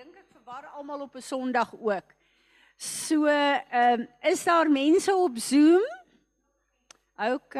[0.00, 2.14] dink ek verwar almal op 'n Sondag ook.
[2.76, 5.84] So, ehm um, is daar mense op Zoom?
[7.16, 7.56] OK,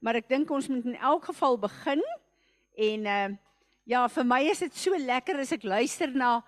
[0.00, 2.00] maar ek dink ons moet in elk geval begin
[2.76, 3.36] en ehm uh,
[3.84, 6.40] ja, vir my is dit so lekker as ek luister na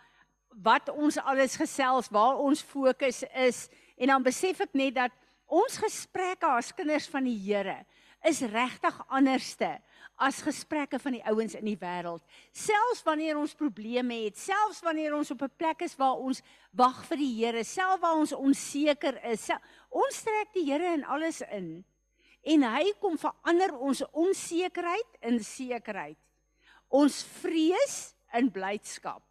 [0.62, 5.12] wat ons alles gesels, waar ons fokus is en dan besef ek net dat
[5.46, 7.84] ons gesprekke as kinders van die Here
[8.24, 9.80] is regtig anderste
[10.20, 12.20] as gesprekke van die ouens in die wêreld.
[12.52, 16.42] Selfs wanneer ons probleme het, selfs wanneer ons op 'n plek is waar ons
[16.72, 21.04] wag vir die Here, selfs waar ons onseker is, self, ons trek die Here in
[21.04, 21.84] alles in.
[22.44, 26.18] En hy kom verander ons onsekerheid in sekerheid.
[26.88, 29.22] Ons vrees in blydskap.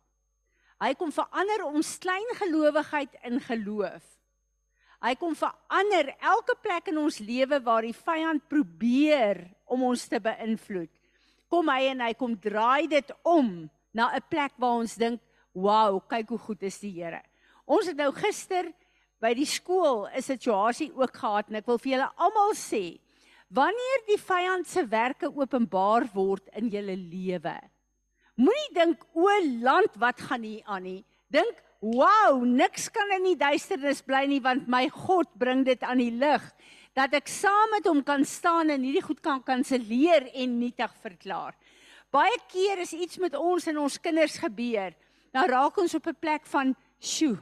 [0.80, 4.04] Hy kom verander ons klein gelowigheid in geloof.
[5.00, 10.20] Hy kom verander elke plek in ons lewe waar die vyand probeer om ons te
[10.20, 10.90] beïnvloed.
[11.50, 15.22] Kom hy en hy kom draai dit om na 'n plek waar ons dink,
[15.54, 17.22] "Wow, kyk hoe goed is die Here."
[17.66, 18.72] Ons het nou gister
[19.20, 23.00] by die skool 'n situasie ook gehad en ek wil vir julle almal sê,
[23.50, 27.60] wanneer die vyand se werke openbaar word in julle lewe,
[28.38, 29.28] moenie dink, "O
[29.62, 34.42] land, wat gaan hier aan nie." Dink, wow, niks kan in die duisternis bly nie
[34.44, 36.44] want my God bring dit aan die lig
[36.98, 41.56] dat ek saam met hom kan staan en hierdie goed kan kanselleer en nietig verklaar.
[42.10, 44.96] Baie keer is iets met ons en ons kinders gebeur.
[45.36, 47.38] Nou raak ons op 'n plek van, "Sjoe,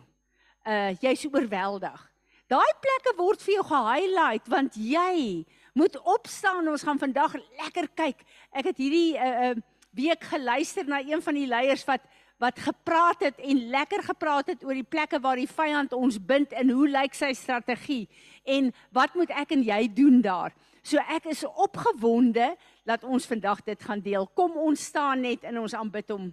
[0.66, 2.12] uh jy's oorweldig."
[2.48, 6.68] Daai plekke word vir jou gehighlight want jy moet opstaan.
[6.68, 8.24] Ons gaan vandag lekker kyk.
[8.52, 9.56] Ek het hierdie uh uh
[9.98, 12.02] week geluister na een van die leiers wat
[12.38, 16.54] wat gepraat het en lekker gepraat het oor die plekke waar die vyand ons bind
[16.54, 18.06] en hoe lyk sy strategie
[18.46, 20.54] en wat moet ek en jy doen daar.
[20.86, 22.54] So ek is opgewonde
[22.88, 24.28] dat ons vandag dit gaan deel.
[24.38, 26.30] Kom ons staan net in ons aanbid hom.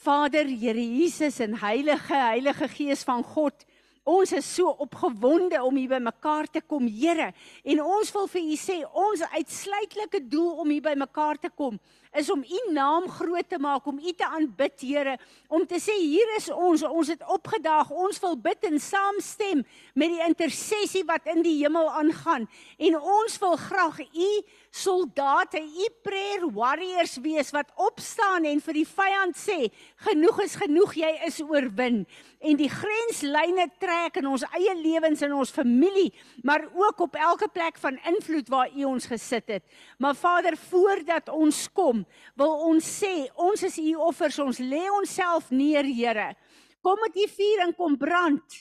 [0.00, 3.66] Vader, Here Jesus en Heilige Heilige Gees van God,
[4.04, 7.32] ons is so opgewonde om hier by mekaar te kom, Here.
[7.64, 11.80] En ons wil vir U sê, ons uitsluitlike doel om hier by mekaar te kom
[12.16, 15.94] is om u naam groot te maak, om u te aanbid, Here, om te sê
[16.00, 19.62] hier is ons, ons het opgedaag, ons wil bid en saamstem
[19.94, 22.48] met die intersessie wat in die hemel aangaan
[22.78, 24.30] en ons wil graag u
[24.70, 29.58] soldate, u prayer warriors wees wat opstaan en vir die vyand sê,
[30.06, 32.04] genoeg is genoeg, jy is oorwin
[32.40, 36.08] en die grenslyne trek in ons eie lewens en ons familie,
[36.46, 39.64] maar ook op elke plek van invloed waar U ons gesit het.
[39.98, 41.99] Maar Vader, voordat ons kom,
[42.38, 46.34] wil ons sê, ons is U offers, ons lê onsself neer, Here.
[46.82, 48.60] Kom met U vuur en kom brand.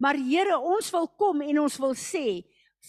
[0.00, 2.42] Maar Here, ons wil kom en ons wil sê,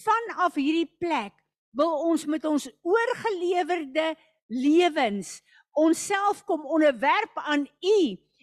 [0.04, 1.34] vanaf hierdie plek
[1.76, 4.12] wil ons met ons oorgelewerde
[4.52, 5.40] lewens
[5.72, 7.98] onsself kom onderwerp aan U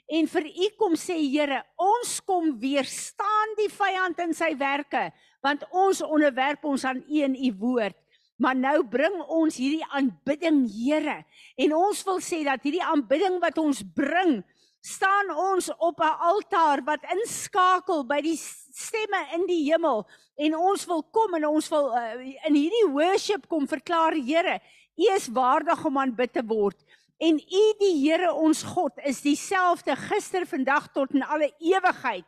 [0.10, 5.10] en vir u kom sê Here, ons kom weerstaan die vyand in sy werke,
[5.46, 7.98] want ons onderwerp ons aan u en u woord.
[8.40, 11.26] Maar nou bring ons hierdie aanbidding, Here,
[11.60, 14.40] en ons wil sê dat hierdie aanbidding wat ons bring,
[14.80, 20.08] staan ons op 'n altaar wat inskakel by die stemme in die hemel
[20.40, 22.16] en ons wil kom en ons wil uh,
[22.48, 24.60] in hierdie worship kom verklaar Here,
[24.96, 26.78] U is waardig om aanbid te word.
[27.20, 32.28] En U die Here ons God is dieselfde gister, vandag tot in alle ewigheid.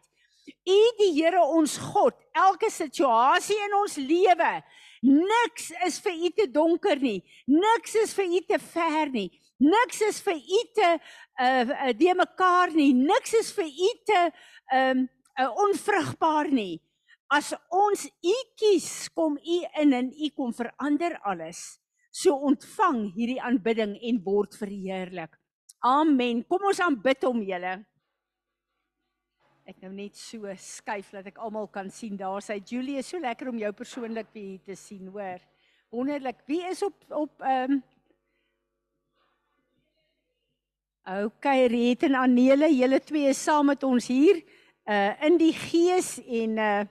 [0.68, 4.52] U die Here ons God, elke situasie in ons lewe,
[5.02, 7.22] niks is vir U te donker nie.
[7.48, 9.30] Niks is vir U te ver nie.
[9.62, 10.92] Niks is vir U te
[11.42, 12.94] uh de mekaar nie.
[12.94, 14.22] Niks is vir U te
[14.78, 15.08] um
[15.40, 16.80] uh, onvrugbaar nie.
[17.32, 21.80] As ons U kies, kom U in en U kom verander alles.
[22.12, 25.38] So ontvang hierdie aanbidding en word verheerlik.
[25.88, 26.44] Amen.
[26.46, 27.80] Kom ons aanbid hom julle.
[29.72, 32.18] Ek nou net so skuif dat ek almal kan sien.
[32.20, 35.40] Daar sê Julie, is so lekker om jou persoonlik hier te sien, hoor.
[35.96, 36.42] Wonderlik.
[36.50, 37.84] Wie is op op ehm um...
[41.24, 44.42] Okay, Riet en Anele, julle twee is saam met ons hier
[44.92, 46.82] uh in die gees en uh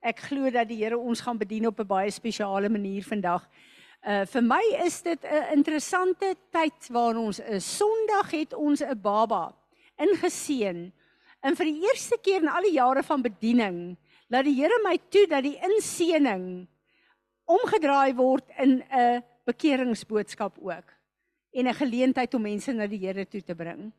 [0.00, 3.44] ek glo dat die Here ons gaan bedien op 'n baie spesiale manier vandag.
[4.00, 8.96] Uh vir my is dit 'n interessante tyd waar ons 'n Sondag het ons 'n
[8.96, 9.52] baba
[9.98, 10.90] ingeseën.
[11.40, 13.96] En vir die eerste keer in al die jare van bediening,
[14.28, 16.66] laat die Here my toe dat die inseëning
[17.50, 20.92] omgedraai word in 'n bekeringsboodskap ook
[21.52, 23.92] en 'n geleentheid om mense na die Here toe te bring.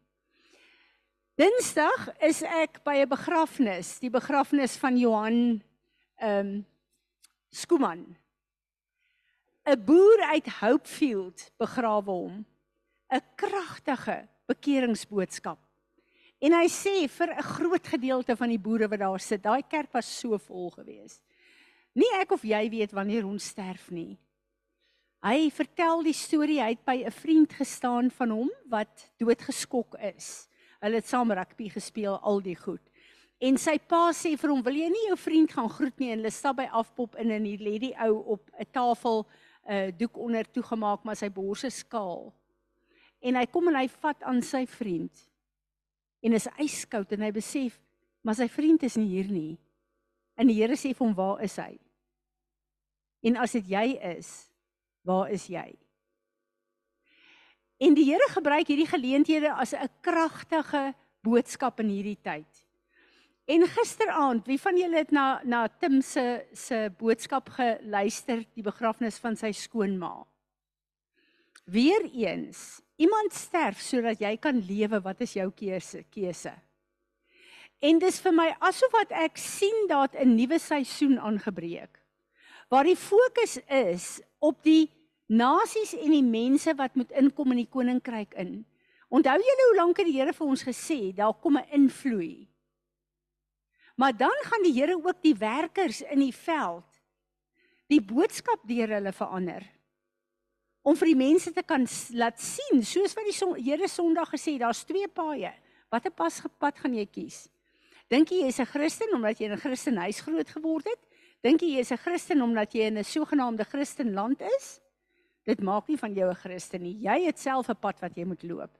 [1.35, 5.61] Dinsdag is ek by 'n begrafnis, die begrafnis van Johan
[6.17, 6.65] ehm um,
[7.49, 8.15] Skuman.
[9.65, 12.45] 'n boer uit Hopefield begrawe hom.
[13.09, 15.59] 'n kragtige bekeringsboodskap.
[16.41, 19.93] En hy sê vir 'n groot gedeelte van die boere wat daar sit, daai kerk
[19.93, 21.21] was so vol geweest.
[21.93, 24.17] Nie ek of jy weet wanneer ons sterf nie.
[25.21, 30.47] Hy vertel die storie hy het by 'n vriend gestaan van hom wat doodgeskok is.
[30.81, 32.81] Hulle het saam rugby gespeel, al die goed.
[33.39, 36.17] En sy pa sê vir hom, "Wil jy nie jou vriend gaan groet nie?" En
[36.17, 39.27] hulle stap by afpop in en hier lê die ou op 'n tafel
[39.67, 42.33] 'n uh, doek onder toegemaak, maar sy bors is skaal.
[43.21, 45.30] En hy kom en hy vat aan sy vriend.
[46.21, 47.79] En is yskoud en hy besef,
[48.21, 49.59] maar sy vriend is nie hier nie.
[50.37, 51.79] En die Here sê vir hom, "Waar is hy?"
[53.21, 54.49] En as dit jy is,
[55.05, 55.77] waar is jy?
[57.81, 62.65] En die Here gebruik hierdie geleenthede as 'n kragtige boodskap in hierdie tyd.
[63.45, 69.17] En gisteraand, wie van julle het na na Tim se se boodskap geluister, die begrafnis
[69.17, 70.25] van sy skoonma?
[71.65, 76.03] Weereens, iemand sterf sodat jy kan lewe, wat is jou keuse?
[76.13, 76.53] Keuse.
[77.81, 81.97] En dis vir my asof wat ek sien dat 'n nuwe seisoen aangebreek.
[82.69, 84.89] Waar die fokus is op die
[85.27, 88.65] nasies en die mense wat moet inkom in die koninkryk in.
[89.09, 92.47] Onthou julle hoe lank het die Here vir ons gesê daar kom 'n invloei.
[93.95, 96.85] Maar dan gaan die Here ook die werkers in die veld
[97.87, 99.65] die boodskap deur hulle verander.
[100.81, 101.85] Om vir die mense te kan
[102.17, 105.53] laat sien, soos wat die Here Sondag gesê, daar's twee paaie.
[105.91, 107.49] Watter pas pad gaan jy kies?
[108.09, 110.99] Dink jy jy's 'n Christen omdat jy in 'n Christenhuis groot geword het?
[111.43, 114.81] Dink jy jy's 'n Christen omdat jy in 'n sogenaamde Christenland is?
[115.45, 116.97] Dit maak nie van jou 'n Christen nie.
[117.01, 118.71] Jy het self 'n pad wat jy moet loop.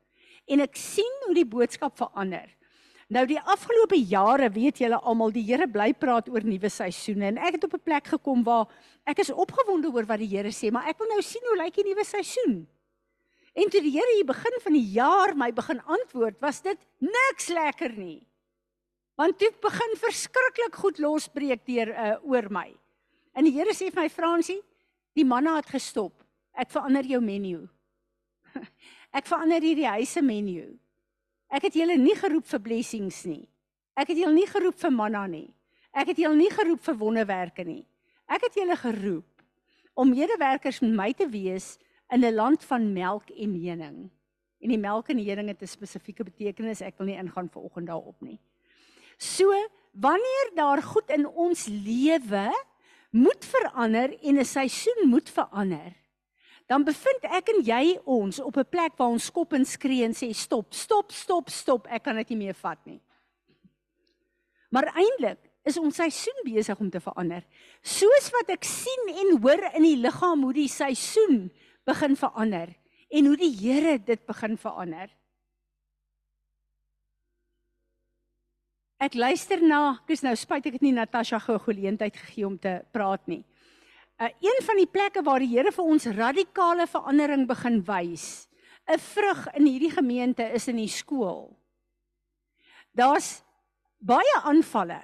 [0.48, 2.50] En ek sien hoe die boodskap verander.
[3.12, 7.40] Nou die afgelope jare weet julle almal die Here bly praat oor nuwe seisoene en
[7.44, 8.72] ek het op 'n plek gekom waar
[9.04, 11.76] ek is opgewonde oor wat die Here sê, maar ek wil nou sien hoe lyk
[11.76, 12.68] die nuwe seisoen.
[13.54, 17.50] En toe die Here hier begin van die jaar my begin antwoord, was dit niks
[17.50, 18.26] lekker nie.
[19.18, 22.72] Want toe begin verskriklik goed losbreek deur uh, oor my.
[23.36, 24.62] En die Here sê vir my Fransie,
[25.14, 26.24] die manne het gestop.
[26.56, 27.68] Ek verander jou menu.
[29.18, 30.80] Ek verander hierdie huise menu.
[31.52, 33.44] Ek het julle nie geroep vir blessings nie.
[34.00, 35.50] Ek het julle nie geroep vir manna nie.
[35.92, 37.84] Ek het julle nie geroep vir wonderwerke nie.
[38.32, 39.28] Ek het julle geroep
[40.00, 41.78] om medewerkers met my te wees
[42.12, 44.10] in 'n land van melk en honing.
[44.62, 46.82] En die melk en honing het 'n spesifieke betekenis.
[46.82, 48.40] Ek wil nie ingaan vanoggend daarop nie.
[49.18, 49.52] So,
[49.92, 52.52] wanneer daar goed in ons lewe
[53.12, 55.94] moet verander en 'n seisoen moet verander,
[56.72, 60.16] dan bevind ek en jy ons op 'n plek waar ons skop en skree en
[60.16, 63.02] sê stop, stop, stop, stop, ek kan dit nie meer vat nie.
[64.72, 67.44] Maar eintlik is ons seisoen besig om te verander.
[67.84, 71.52] Soos wat ek sien en hoor in die liggaam hoe die seisoen
[71.86, 72.72] begin verander
[73.12, 75.10] en hoe die Here dit begin verander.
[79.02, 82.58] Ek luister na, ek is nou spyt ek het nie Natasha gou geleentheid gegee om
[82.58, 83.44] te praat nie.
[84.22, 88.48] Uh, een van die plekke waar die Here vir ons radikale verandering begin wys,
[88.86, 91.58] 'n vrug in hierdie gemeente is in die skool.
[92.94, 93.42] Daar's
[93.98, 95.02] baie aanvalle.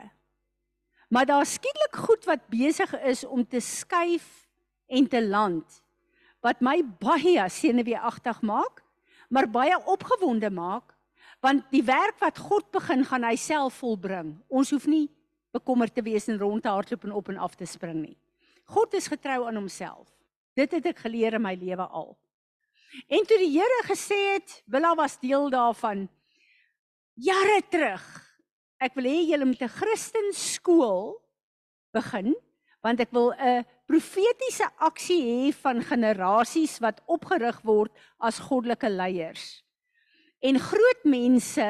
[1.10, 4.48] Maar daar's skielik goed wat besig is om te skuif
[4.86, 5.84] en te land
[6.42, 8.84] wat my baie senuweeagtig maak,
[9.30, 10.94] maar baie opgewonde maak
[11.42, 14.38] want die werk wat God begin gaan hy self volbring.
[14.48, 15.10] Ons hoef nie
[15.52, 18.18] bekommerd te wees en rond te hardloop en op en af te spring nie.
[18.68, 20.08] God is getrou aan homself.
[20.58, 22.16] Dit het ek geleer in my lewe al.
[23.08, 26.08] En toe die Here gesê het, Willa was deel daarvan
[27.16, 28.04] jare terug.
[28.82, 31.18] Ek wil hê julle moet 'n Christen skool
[31.94, 32.36] begin
[32.84, 39.64] want ek wil 'n profetiese aksie hê van generasies wat opgerig word as goddelike leiers.
[40.42, 41.68] En groot mense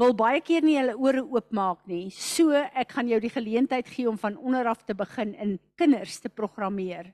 [0.00, 2.10] wil baie keer nie hulle ore oopmaak nie.
[2.12, 6.18] So ek gaan jou die geleentheid gee om van onder af te begin in kinders
[6.20, 7.12] te programmeer.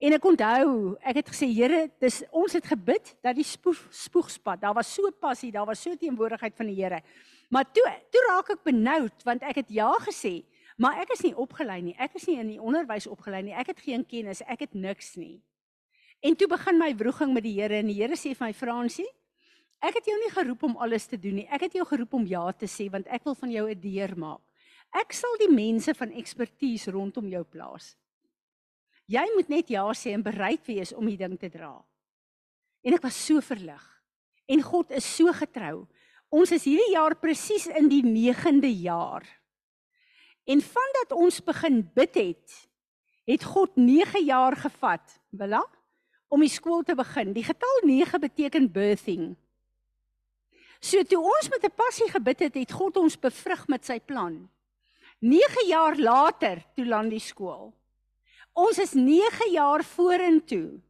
[0.00, 4.62] En ek onthou, ek het gesê Here, dis ons het gebid dat die spoeg, spoegspad,
[4.62, 7.02] daar was so passie, daar was so teenwoordigheid van die Here.
[7.52, 10.40] Maar toe toe raak ek benoud want ek het ja gesê,
[10.80, 11.96] maar ek is nie opgelei nie.
[12.00, 13.52] Ek is nie in die onderwys opgelei nie.
[13.52, 15.42] Ek het geen kennis, ek het niks nie.
[16.24, 19.08] En toe begin my wroging met die Here en die Here sê vir my Fransie,
[19.80, 21.48] Ek het jou nie geroep om alles te doen nie.
[21.48, 24.16] Ek het jou geroep om ja te sê want ek wil van jou 'n deur
[24.16, 24.42] maak.
[24.92, 27.96] Ek sal die mense van ekspertise rondom jou plaas.
[29.06, 31.84] Jy moet net ja sê en bereid wees om die ding te dra.
[32.82, 33.82] En ek was so verlig.
[34.48, 35.86] En God is so getrou.
[36.30, 39.26] Ons is hierdie jaar presies in die 9de jaar.
[40.46, 42.68] En vandat ons begin bid het,
[43.26, 45.62] het God 9 jaar gevat, willa,
[46.30, 47.34] om die skool te begin.
[47.34, 49.36] Die getal 9 beteken birthing.
[50.80, 54.48] So toe ons met 'n passie gebid het, het God ons bevrug met sy plan.
[55.20, 57.74] 9 jaar later toe land die skool.
[58.52, 60.80] Ons is 9 jaar vorentoe.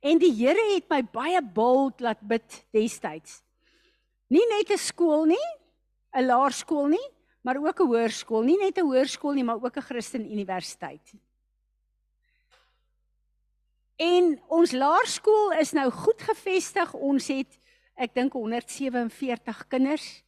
[0.00, 3.42] En die Here het my baie bold laat bid destyds.
[4.28, 5.48] Nie net 'n skool nie,
[6.14, 7.08] 'n laerskool nie,
[7.42, 11.14] maar ook 'n hoërskool, nie net 'n hoërskool nie, maar ook 'n Christen universiteit.
[13.96, 16.94] En ons laerskool is nou goed gevestig.
[16.94, 17.58] Ons het
[17.94, 20.22] ek dink 147 kinders,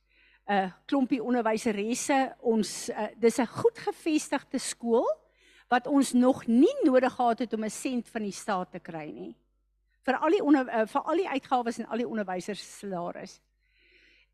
[0.46, 2.36] 'n uh, klompie onderwyseresse.
[2.40, 5.06] Ons uh, dis 'n goed gevestigde skool
[5.68, 9.10] wat ons nog nie nodig gehad het om 'n sent van die staat te kry
[9.10, 9.34] nie.
[10.04, 13.40] Vir al die onder, uh, vir al die uitgawes en al die onderwysers se salaris.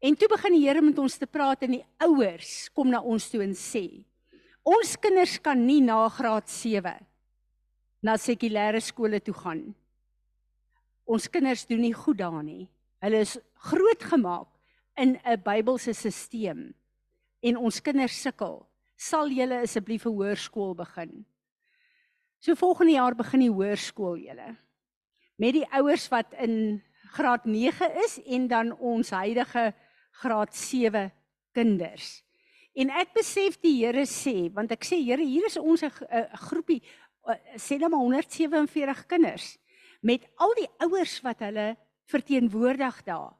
[0.00, 3.30] En toe begin die Here met ons te praat en die ouers kom na ons
[3.30, 4.04] toe en sê:
[4.62, 7.06] "Ons kinders kan nie na graad 7
[8.02, 9.62] na sekulêre skole toe gaan.
[11.06, 12.66] Ons kinders doen nie goed daar nie.
[13.02, 13.36] Hulle is
[13.68, 14.48] grootgemaak
[14.96, 16.72] in 'n Bybelse stelsel
[17.42, 18.66] en ons kinders sukkel.
[18.96, 21.26] Sal julle asseblief 'n hoërskool begin?
[22.40, 24.56] So volgende jaar begin die hoërskool julle.
[25.38, 26.82] Met die ouers wat in
[27.12, 29.74] graad 9 is en dan ons huidige
[30.10, 31.12] graad 7
[31.52, 32.22] kinders.
[32.74, 35.90] En ek besef die Here sê, want ek sê Here, hier is ons 'n
[36.32, 36.82] groepie
[37.22, 39.56] Eh, sê nou maar 147 kinders
[40.02, 41.68] met al die ouers wat hulle
[42.12, 43.32] verteenwoordig daar.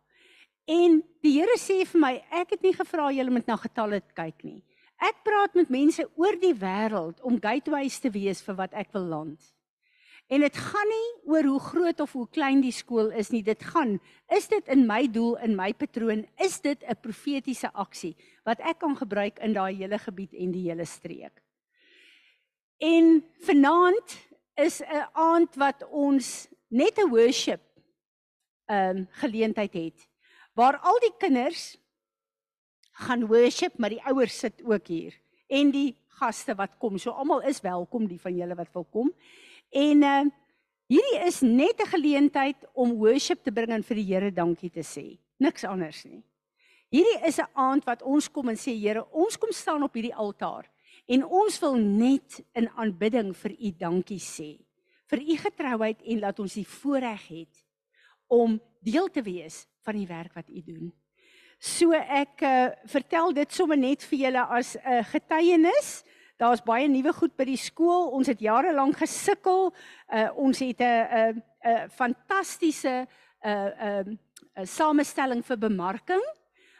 [0.68, 4.44] En die Here sê vir my, ek het nie gevra julle moet na getalle kyk
[4.46, 4.60] nie.
[5.02, 9.08] Ek praat met mense oor die wêreld om gateways te wees vir wat ek wil
[9.10, 9.40] land.
[10.30, 13.42] En dit gaan nie oor hoe groot of hoe klein die skool is nie.
[13.44, 13.98] Dit gaan,
[14.32, 18.14] is dit in my doel, in my patroon, is dit 'n profetiese aksie
[18.44, 21.42] wat ek kan gebruik in daai hele gebied en die hele streek.
[22.78, 24.16] En vanaand
[24.56, 27.60] is 'n aand wat ons net 'n worship
[28.66, 30.08] ehm um, geleentheid het
[30.54, 31.78] waar al die kinders
[32.92, 35.14] gaan worship, maar die ouers sit ook hier
[35.48, 36.98] en die gaste wat kom.
[36.98, 39.12] So almal is welkom die van julle wat wil kom.
[39.70, 40.38] En ehm uh,
[40.92, 44.84] hierdie is net 'n geleentheid om worship te bring en vir die Here dankie te
[44.84, 45.18] sê.
[45.38, 46.22] Niks anders nie.
[46.90, 50.14] Hierdie is 'n aand wat ons kom en sê Here, ons kom staan op hierdie
[50.14, 50.68] altaar
[51.06, 54.54] En ons wil net in aanbidding vir u dankie sê.
[55.10, 57.61] Vir u getrouheid en laat ons die voorreg het
[58.32, 60.90] om deel te wees van die werk wat u doen.
[61.62, 66.02] So ek uh, vertel dit sommer net vir julle as 'n uh, getuienis.
[66.40, 68.10] Daar's baie nuwe goed by die skool.
[68.10, 69.70] Ons het jare lank gesukkel.
[70.10, 73.08] Uh, ons het 'n 'n 'n fantastiese 'n
[73.46, 74.18] uh, 'n
[74.58, 76.24] uh, samestelling vir bemarking.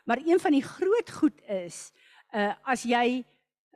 [0.05, 1.93] Maar een van die groot goed is
[2.35, 3.25] uh as jy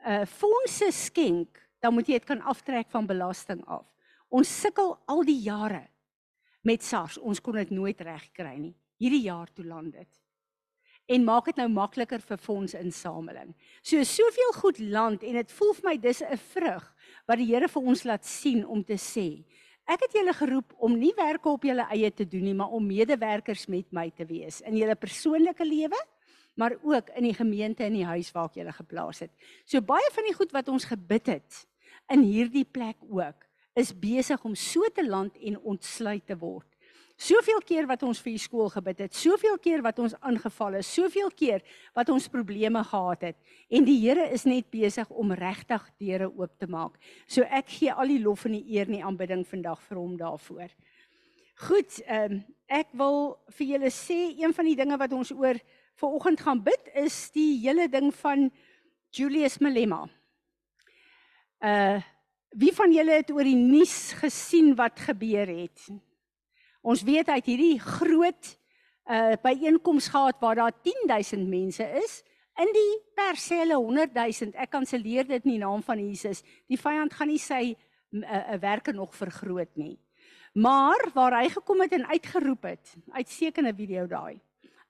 [0.05, 3.85] uh fondse skenk, dan moet jy dit kan aftrek van belasting af.
[4.29, 5.87] Ons sukkel al die jare
[6.67, 7.17] met SARS.
[7.17, 8.73] Ons kon dit nooit regkry nie.
[8.99, 10.09] Hierdie jaar toe land dit.
[11.07, 13.53] En maak dit nou makliker vir fondsinsameling.
[13.81, 16.83] So soveel goed land en dit voel vir my dis 'n vrug
[17.27, 19.45] wat die Here vir ons laat sien om te sê.
[19.87, 22.85] Ek het julle geroep om nie werke op julle eie te doen nie, maar om
[22.85, 25.97] medewerkers met my te wees in julle persoonlike lewe
[26.57, 29.31] maar ook in die gemeente en die huis waar ek julle geplaas het.
[29.65, 31.67] So baie van die goed wat ons gebid het
[32.09, 33.46] in hierdie plek ook
[33.77, 36.67] is besig om so te land en ontsluit te word.
[37.17, 40.89] Soveel keer wat ons vir die skool gebid het, soveel keer wat ons aangeval is,
[40.93, 41.63] soveel keer
[41.97, 46.53] wat ons probleme gehad het en die Here is net besig om regtig deure oop
[46.61, 46.99] te maak.
[47.25, 50.13] So ek gee al die lof en die eer en die aanbidding vandag vir hom
[50.19, 50.69] daarvoor.
[51.67, 55.55] Goed, ehm um, ek wil vir julle sê een van die dinge wat ons oor
[55.97, 58.49] ver oggend gaan bid is die hele ding van
[59.15, 60.03] Julius Malema.
[61.63, 62.03] Uh
[62.55, 65.87] wie van julle het oor die nuus gesien wat gebeur het?
[66.81, 68.55] Ons weet uit hierdie groot
[69.07, 72.23] uh byeenkoms gehad waar daar 10000 mense is
[72.59, 76.43] in die persele 100000 ek kanselleer dit in die naam van Jesus.
[76.67, 79.95] Die vyand gaan nie sy uh, uh, werke nog vergroot nie.
[80.53, 84.41] Maar waar hy gekom het en uitgeroep het, uitstekende video daai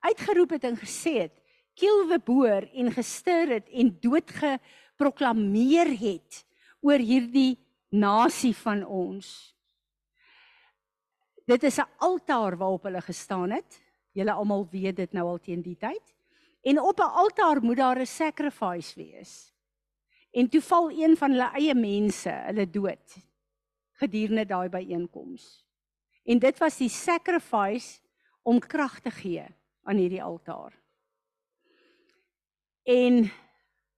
[0.07, 1.35] uitgeroep het en gesê het
[1.77, 6.43] kill the boer en gestuur het en dood geproklaameer het
[6.87, 7.57] oor hierdie
[7.91, 9.27] nasie van ons.
[11.47, 13.81] Dit is 'n altaar waarop hulle gestaan het.
[14.11, 16.15] Julle almal weet dit nou al teen die tyd.
[16.63, 19.53] En op 'n altaar moet daar 'n sacrifice wees.
[20.31, 23.17] En toe val een van hulle eie mense, hulle dood
[23.97, 25.65] gedurende daai byeenkoms.
[26.23, 27.99] En dit was die sacrifice
[28.43, 29.45] om krag te gee
[29.83, 30.75] aan hierdie altaar.
[32.83, 33.31] En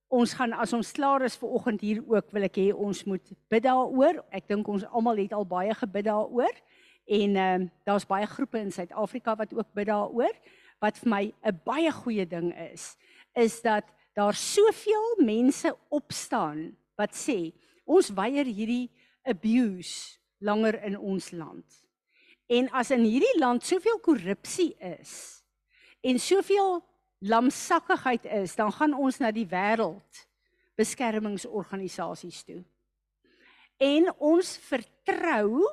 [0.10, 3.34] ons gaan as ons klaar is vir oggend hier ook wil ek hê ons moet
[3.50, 4.24] bid daaroor.
[4.34, 6.56] Ek dink ons almal het al baie gebid daaroor
[7.10, 10.34] en ehm uh, daar's baie groepe in Suid-Afrika wat ook bid daaroor.
[10.80, 12.96] wat vir my 'n baie goeie ding is,
[13.36, 13.84] is dat
[14.16, 17.54] daar soveel mense opstaan wat sê
[17.86, 18.90] ons weier hierdie
[19.24, 21.66] abuse langer in ons land.
[22.48, 25.44] En as in hierdie land soveel korrupsie is
[26.02, 26.82] en soveel
[27.20, 30.26] lamsakkigheid is, dan gaan ons na die wêreld
[30.80, 32.62] beskermingsorganisasies toe.
[33.80, 35.64] En ons vertrou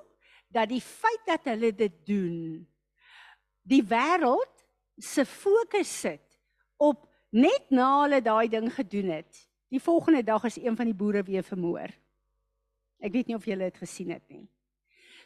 [0.50, 2.66] dat die feit dat hulle dit doen
[3.66, 4.64] die wêreld
[5.02, 6.22] se fokus sit
[6.78, 7.02] op
[7.34, 9.40] net na hulle daai ding gedoen het.
[9.68, 11.90] Die volgende dag is een van die boere weer vermoor.
[13.02, 14.46] Ek weet nie of julle dit gesien het nie.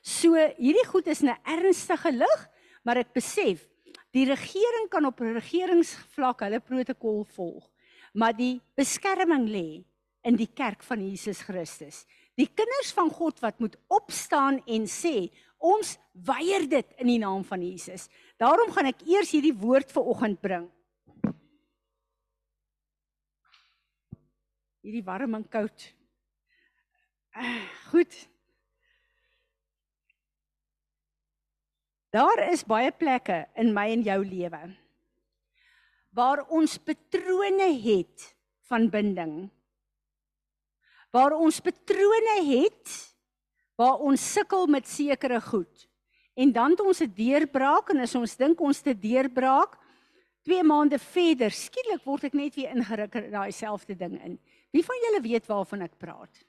[0.00, 2.48] So hierdie goed is 'n ernstige lig,
[2.82, 3.68] maar ek besef
[4.16, 7.68] die regering kan op regeringsvlak hulle protokol volg,
[8.14, 9.68] maar die beskerming lê
[10.26, 12.04] in die kerk van Jesus Christus.
[12.38, 17.44] Die kinders van God wat moet opstaan en sê, ons weier dit in die naam
[17.44, 18.08] van Jesus.
[18.40, 20.66] Daarom gaan ek eers hierdie woord vir oggend bring.
[24.80, 25.86] Hierdie warm en koud.
[27.36, 28.16] Uh, goed.
[32.10, 34.62] Daar is baie plekke in my en jou lewe
[36.10, 38.24] waar ons patrone het
[38.66, 39.34] van binding.
[41.14, 42.96] Waar ons patrone het
[43.80, 45.86] waar ons sukkel met sekere goed.
[46.36, 49.78] En dan het ons 'n deurbraak en as ons dink ons te deurbraak,
[50.42, 54.38] 2 maande verder, skielik word ek net weer ingeruk in daai selfde ding in.
[54.70, 56.44] Wie van julle weet waarvan ek praat?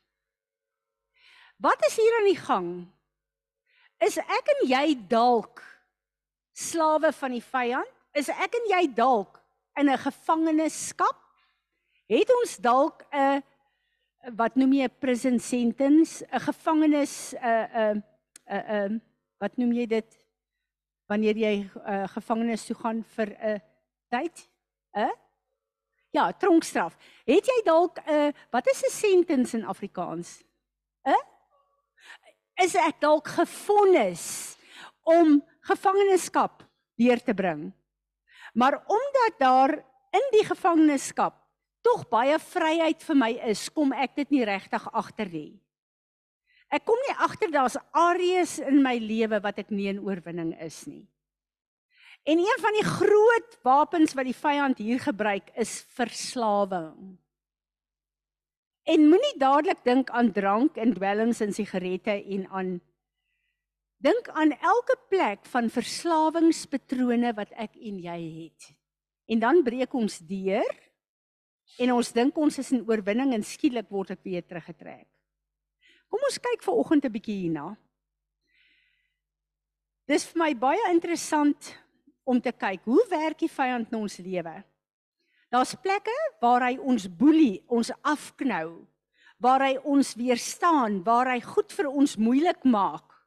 [1.57, 2.87] Wat is hier aan die gang?
[4.01, 5.61] Is ek en jy dalk
[6.57, 7.97] slawe van die vyand?
[8.17, 9.37] Is ek en jy dalk
[9.77, 11.19] in 'n gevangenskap?
[12.09, 13.43] Het ons dalk 'n
[14.35, 18.03] wat noem jy 'n prison sentence, 'n gevangenis 'n 'n
[18.49, 19.01] 'n
[19.39, 20.17] wat noem jy dit
[21.07, 23.59] wanneer jy uh, gevangenis toe gaan vir 'n uh,
[24.09, 24.49] tyd?
[24.95, 25.13] 'n uh?
[26.11, 26.97] Ja, tronkstraf.
[27.25, 30.43] Het jy dalk 'n uh, wat is 'n sentence in Afrikaans?
[31.05, 31.30] 'n uh?
[32.63, 34.57] Is ek dalk gefonnis
[35.07, 36.63] om gevangenskap
[36.99, 37.69] deur te bring.
[38.53, 39.73] Maar omdat daar
[40.11, 41.37] in die gevangenskap
[41.81, 45.55] tog baie vryheid vir my is, kom ek dit nie regtig agter nie.
[46.71, 50.85] Ek kom nie agter daar's areas in my lewe wat ek nie in oorwinning is
[50.87, 51.03] nie.
[52.23, 57.17] En een van die groot wapens wat die vyand hier gebruik is verslawing.
[58.89, 62.71] En moenie dadelik dink aan drank en dwelms en sigarette en aan
[64.01, 68.71] dink aan elke plek van verslawingspatrone wat ek en jy het.
[69.29, 70.71] En dan breek ons deur
[71.77, 75.05] en ons dink ons is in oorwinning en skielik word ek weer teruggetrek.
[76.09, 77.77] Kom ons kyk ver oggend 'n bietjie hierna.
[80.07, 81.77] Dis vir my baie interessant
[82.25, 84.63] om te kyk hoe werk die vyand in ons lewe.
[85.51, 88.87] Daar's plekke waar hy ons boelie, ons afknou,
[89.43, 93.17] waar hy ons weerstaan, waar hy goed vir ons moeilik maak.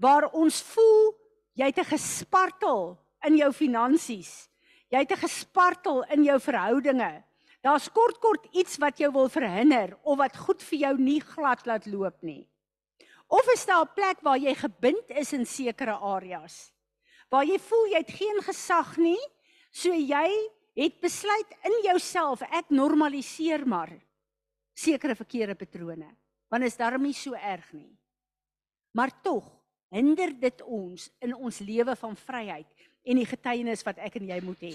[0.00, 1.12] Waar ons voel
[1.56, 4.48] jy het 'n gespartel in jou finansies.
[4.88, 7.24] Jy het 'n gespartel in jou verhoudinge.
[7.62, 11.66] Daar's kort kort iets wat jou wil verhinder of wat goed vir jou nie glad
[11.66, 12.48] laat loop nie.
[13.28, 16.72] Of is daar 'n plek waar jy gebind is in sekere areas?
[17.28, 19.20] Waar jy voel jy het geen gesag nie,
[19.70, 20.30] so jy
[20.76, 23.94] het besluit in jouself ek normaliseer maar
[24.76, 26.10] sekere verkeerde patrone
[26.52, 27.90] want is daarom nie so erg nie.
[28.94, 29.48] Maar tog
[29.90, 34.38] hinder dit ons in ons lewe van vryheid en die getuienis wat ek en jy
[34.44, 34.74] moet hê.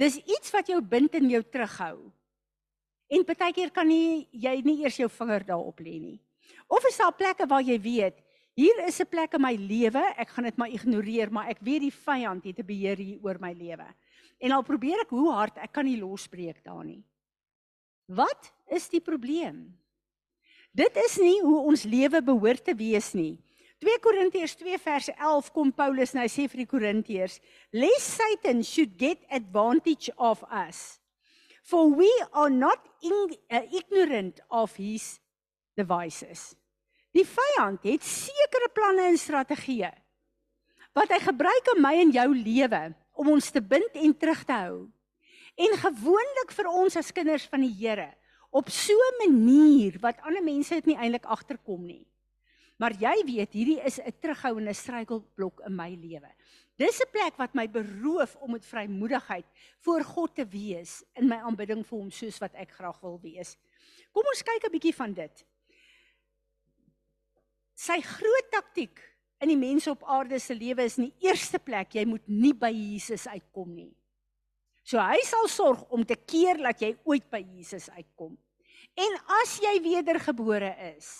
[0.00, 2.08] Dis iets wat jou bind en jou terughou.
[3.08, 6.18] En partykeer kan nie jy nie eers jou vinger daarop lê nie.
[6.68, 8.24] Of is daar plekke waar jy weet
[8.58, 11.80] hier is 'n plek in my lewe ek gaan dit maar ignoreer maar ek weet
[11.80, 13.86] die vyand het 'n beheer hier oor my lewe
[14.38, 17.02] En al probeer ek hoe hard, ek kan nie losbreek daar nie.
[18.06, 19.66] Wat is die probleem?
[20.72, 23.36] Dit is nie hoe ons lewe behoort te wees nie.
[23.82, 27.38] 2 Korintiërs 2 vers 11 kom Paulus nou sê vir die Korintiërs,
[27.72, 31.00] "Lest Satan should get advantage of us,
[31.62, 35.20] for we are not in, uh, ignorant of his
[35.76, 36.56] devices."
[37.14, 39.92] Die vyand het sekere planne en strategieë
[40.92, 44.54] wat hy gebruik in my en jou lewe om ons te bind en terug te
[44.54, 44.86] hou.
[45.58, 48.12] En gewoonlik vir ons as kinders van die Here
[48.54, 52.06] op so 'n manier wat ander mense dit nie eintlik agterkom nie.
[52.78, 56.30] Maar jy weet, hierdie is 'n terughouende struikelblok in my lewe.
[56.76, 59.46] Dis 'n plek wat my beroof om met vrymoedigheid
[59.80, 63.56] voor God te wees in my aanbidding vir hom soos wat ek graag wil wees.
[64.12, 65.44] Kom ons kyk 'n bietjie van dit.
[67.74, 71.94] Sy groot taktik in die mense op aarde se lewe is in die eerste plek
[71.94, 73.92] jy moet nie by Jesus uitkom nie.
[74.88, 78.36] So hy sal sorg om te keer dat jy ooit by Jesus uitkom.
[78.98, 81.10] En as jy wedergebore is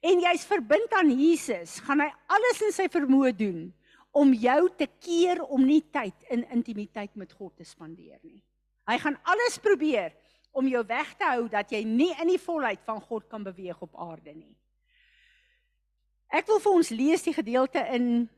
[0.00, 3.66] en jy's verbind aan Jesus, gaan hy alles in sy vermoë doen
[4.16, 8.40] om jou te keer om nie tyd in intimiteit met God te spandeer nie.
[8.88, 10.16] Hy gaan alles probeer
[10.56, 13.78] om jou weg te hou dat jy nie in die volheid van God kan beweeg
[13.84, 14.56] op aarde nie.
[16.30, 18.28] Ek wil vir ons lees die gedeelte in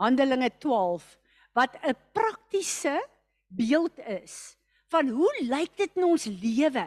[0.00, 1.04] Handelinge 12
[1.56, 2.96] wat 'n praktiese
[3.48, 4.56] beeld is
[4.88, 6.86] van hoe lyk dit in ons lewe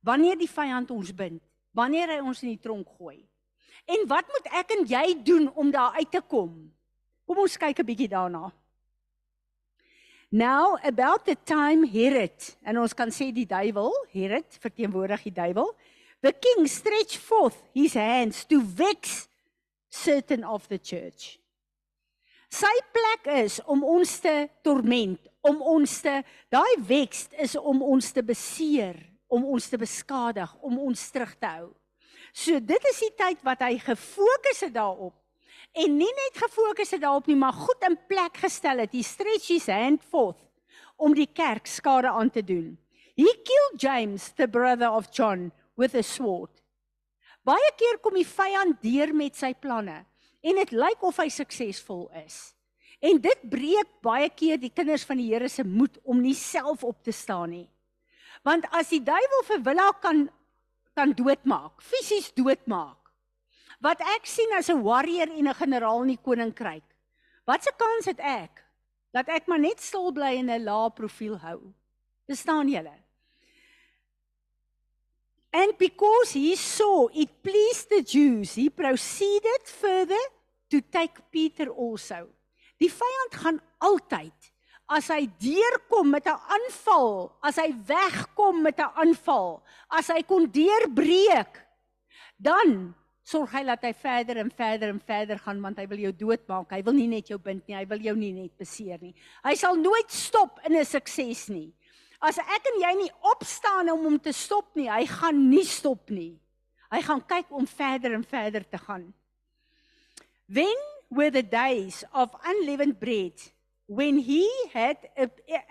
[0.00, 3.28] wanneer die vyand ons bind, wanneer hy ons in die tronk gooi.
[3.86, 6.72] En wat moet ek en jy doen om daar uit te kom?
[7.26, 8.52] Kom ons kyk 'n bietjie daarna.
[10.30, 15.74] Now about the time Herod en ons kan sê die duiwel, Herod verteenwoordig die duiwel.
[16.22, 19.28] The king stretched forth his hands to vex
[19.88, 21.38] certain of the church.
[22.50, 24.34] Sy plek is om ons te
[24.66, 26.16] torment, om ons te
[26.50, 28.98] daai vex is om ons te beseer,
[29.30, 31.70] om ons te beskadig, om ons terug te hou.
[32.34, 35.14] So dit is die tyd wat hy gefokus het daarop
[35.78, 38.90] en nie net gefokus het daarop nie, maar goed in plek gestel het.
[38.90, 40.40] He stretched his hand forth
[40.98, 42.74] om die kerk skade aan te doen.
[43.14, 46.52] He killed James, the brother of John, with a sword.
[47.46, 50.02] Baie keer kom die vyand deur met sy planne
[50.44, 52.52] en dit lyk of hy suksesvol is.
[53.00, 56.84] En dit breek baie keer die kinders van die Here se moed om nie self
[56.84, 57.68] op te staan nie.
[58.44, 60.28] Want as die duiwel vir Willa kan
[60.98, 63.12] kan doodmaak, fisies doodmaak,
[63.80, 66.84] wat ek sien as 'n warrior en 'n generaal in die koninkryk.
[67.46, 68.64] Wat se kans het ek
[69.12, 71.72] dat ek maar net stil bly en 'n lae profiel hou?
[72.26, 72.96] Verstaan julle?
[75.52, 80.22] And because he saw it pleased the Jews, he proceeded further
[80.70, 82.28] to take Peter also.
[82.78, 84.50] Die vyand gaan altyd
[84.90, 90.46] as hy deurkom met 'n aanval, as hy wegkom met 'n aanval, as hy kon
[90.46, 91.66] deurbreek,
[92.38, 96.12] dan sorg hy dat hy verder en verder en verder gaan want hy wil jou
[96.12, 96.72] doodmaak.
[96.72, 99.14] Hy wil nie net jou bind nie, hy wil jou nie net beseer nie.
[99.44, 101.72] Hy sal nooit stop in 'n sukses nie.
[102.20, 106.12] As ek en jy nie opstaan om hom te stop nie, hy gaan nie stop
[106.12, 106.34] nie.
[106.92, 109.06] Hy gaan kyk om verder en verder te gaan.
[110.50, 110.76] When
[111.08, 113.38] were the days of unleavened bread
[113.90, 114.96] when he had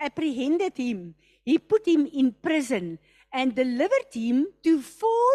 [0.00, 2.98] apprehended him, he put him in prison
[3.32, 5.34] and delivered him to four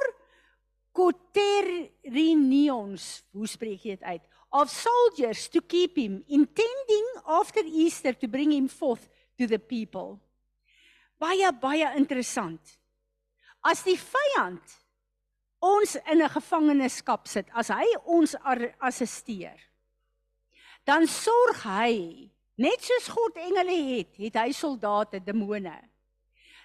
[0.93, 4.21] quaternions, hoe spreek jy dit uit?
[4.55, 10.19] Of soldiers to keep him, intending after Easter to bring him forth to the people.
[11.19, 12.75] Baie baie interessant.
[13.65, 14.75] As die vyand
[15.61, 18.35] ons in 'n gevangenskap sit, as hy ons
[18.79, 19.59] assisteer,
[20.85, 25.89] dan sorg hy, net soos God engele het, het hy soldate, demone,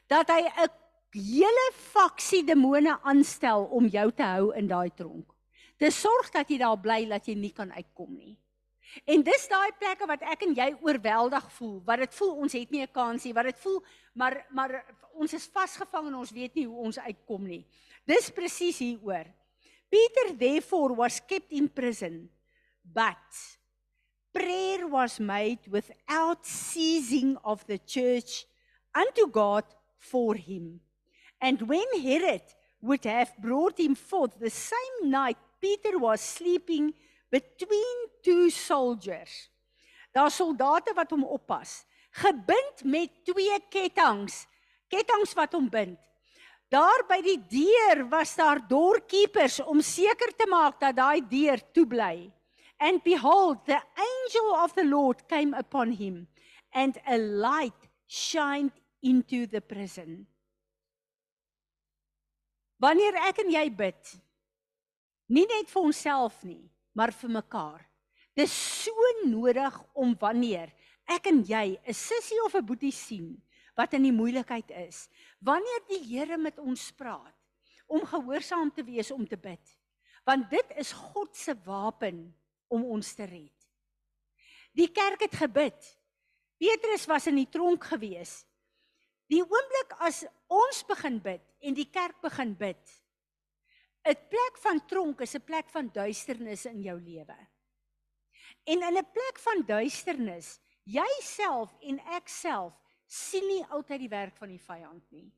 [0.09, 0.69] dat hy 'n
[1.15, 5.33] hele faksie demone aanstel om jou te hou in daai tronk.
[5.79, 8.37] Dis sorg dat jy daar bly dat jy nie kan uitkom nie.
[9.07, 12.70] En dis daai plekke wat ek en jy oorweldig voel, wat dit voel ons het
[12.70, 13.83] nie 'n kans nie, wat dit voel
[14.14, 17.66] maar maar ons is vasgevang en ons weet nie hoe ons uitkom nie.
[18.07, 19.26] Dis presies hieroor.
[19.90, 22.31] Peter therefore was kept in prison,
[22.85, 23.59] but
[24.33, 28.46] prayer was made without ceasing of the church
[28.94, 29.64] unto God
[29.96, 30.81] for him.
[31.40, 32.42] And when Herod
[32.81, 36.94] would have brought him forth the same night, Peter was sleeping
[37.31, 39.49] between two soldiers.
[40.12, 44.45] Daar soldate wat hom oppas, gebind met twee ketTINGS,
[44.90, 45.99] ketTINGS wat hom bind.
[46.71, 51.87] Daar by die deur was daar doorkeepers om seker te maak dat daai deur toe
[51.87, 52.31] bly.
[52.79, 56.29] And behold, the angel of the Lord came upon him,
[56.73, 60.27] and a light shined into the prison.
[62.81, 64.14] Wanneer ek en jy bid,
[65.29, 67.87] nie net vir onsself nie, maar vir mekaar.
[68.37, 68.53] Dis
[68.85, 68.94] so
[69.26, 70.72] nodig om wanneer
[71.11, 73.42] ek en jy 'n sussie of 'n boetie sien
[73.76, 75.09] wat in die moeilikheid is,
[75.40, 77.35] wanneer die Here met ons praat,
[77.87, 79.79] om gehoorsaam te wees om te bid.
[80.24, 82.35] Want dit is God se wapen
[82.68, 83.66] om ons te red.
[84.76, 85.96] Die kerk het gebid.
[86.61, 88.44] Petrus was in die tronk gewees.
[89.31, 93.00] Die oomblik as ons begin bid en die kerk begin bid.
[94.05, 97.37] 'n Plek van tronk is 'n plek van duisternis in jou lewe.
[98.65, 102.75] En in 'n plek van duisternis, jouself en ek self
[103.07, 105.33] sien nie altyd die werk van die vyand nie.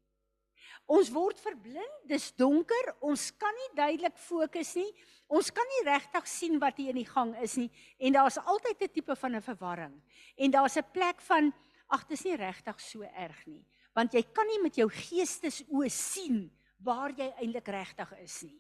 [0.87, 4.91] Ons word verblind, dis donker, ons kan nie duidelik fokus nie.
[5.27, 8.83] Ons kan nie regtig sien wat hier in die gang is nie en daar's altyd
[8.83, 10.03] 'n tipe van 'n verwarring.
[10.37, 11.53] En daar's 'n plek van
[11.89, 16.51] ag, dis nie regtig so erg nie, want jy kan nie met jou geestesoë sien
[16.85, 18.59] waar jy eintlik regtig is nie.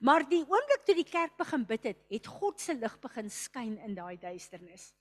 [0.00, 3.76] Maar die oomblik toe die kerk begin bid het, het God se lig begin skyn
[3.84, 4.92] in daai duisternis.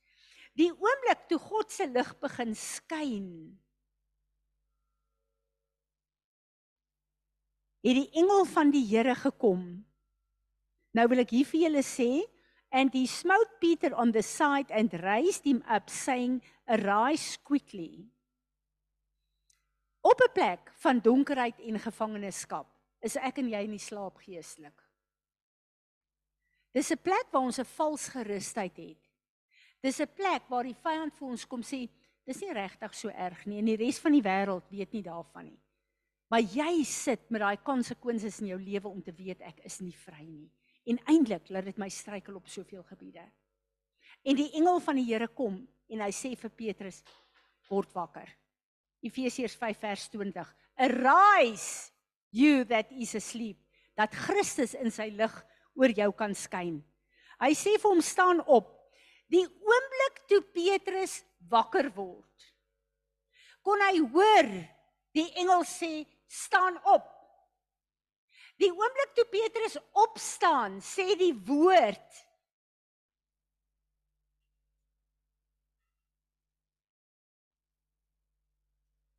[0.57, 3.29] Die oomblik toe God se lig begin skyn,
[7.81, 9.63] het die engel van die Here gekom.
[10.93, 12.11] Nou wil ek hier vir julle sê
[12.71, 18.07] and he smote Peter on the side and raised him up saying arise quickly.
[20.01, 22.67] Op 'n plek van donkerheid en gevangenskap
[22.99, 24.81] is ek en jy in die slaap geestelik.
[26.71, 29.09] Dis 'n plek waar ons 'n vals gerusheid het.
[29.81, 31.89] Dis 'n plek waar die vyand vir ons kom sê
[32.25, 35.45] dis nie regtig so erg nie en die res van die wêreld weet nie daarvan
[35.45, 35.59] nie.
[36.29, 39.95] Maar jy sit met daai konsekwensies in jou lewe om te weet ek is nie
[39.95, 40.51] vry nie.
[40.85, 43.31] En eintlik laat dit my struikel op soveel gebiede.
[44.23, 47.03] En die engel van die Here kom en hy sê vir Petrus
[47.69, 48.29] word wakker.
[49.01, 50.53] Efesiërs 5 vers 20.
[50.77, 51.91] Arise
[52.31, 53.57] you that is asleep
[53.97, 55.33] dat Christus in sy lig
[55.77, 56.79] oor jou kan skyn.
[57.41, 58.69] Hy sê vir hom staan op.
[59.31, 62.47] Die oomblik toe Petrus wakker word,
[63.63, 64.49] kon hy hoor
[65.15, 67.07] die engel sê staan op.
[68.59, 72.19] Die oomblik toe Petrus opstaan, sê die woord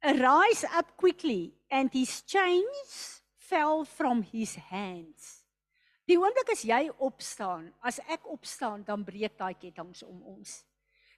[0.03, 5.43] Arise up quickly and his chains fell from his hands.
[6.11, 10.65] Die oomblik as jy opstaan, as ek opstaan, dan breek daai kettinge om ons.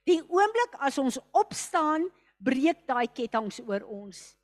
[0.05, 2.05] Die oomblik as ons opstaan,
[2.37, 4.35] breek daai kettinge oor ons.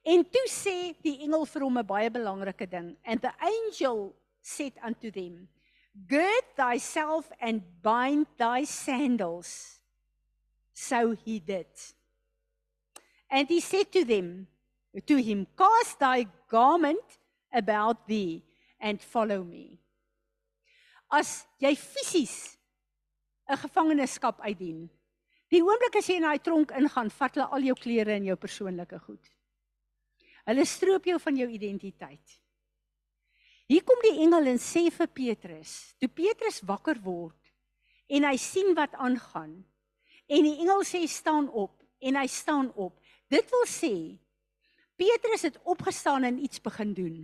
[0.00, 2.96] En toe sê die engel vir hom 'n baie belangrike ding.
[3.04, 5.48] And the angel said unto them,
[6.08, 9.80] Gird thyself and bind thy sandals.
[10.72, 11.68] So he did.
[13.30, 14.48] And he said to them,
[15.06, 17.04] to him, Cast thy garment
[17.52, 18.42] about thee
[18.80, 19.78] and follow me.
[21.10, 22.56] As jy fisies
[23.50, 24.88] 'n gevangenskap uitdien.
[25.50, 28.36] Die oomblik as jy in daai tronk ingaan, vat hulle al jou klere en jou
[28.38, 29.30] persoonlike goed.
[30.46, 32.36] Hulle stroop jou van jou identiteit.
[33.70, 37.38] Hier kom die engel en sê vir Petrus, toe Petrus wakker word
[38.10, 39.60] en hy sien wat aangaan
[40.30, 42.96] en die engel sê staan op en hy staan op.
[43.30, 43.94] Dit wil sê
[45.00, 47.16] Petrus het opgestaan en iets begin doen.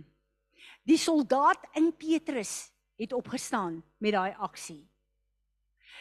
[0.87, 4.81] Die soldaat in Petrus het opgestaan met daai aksie.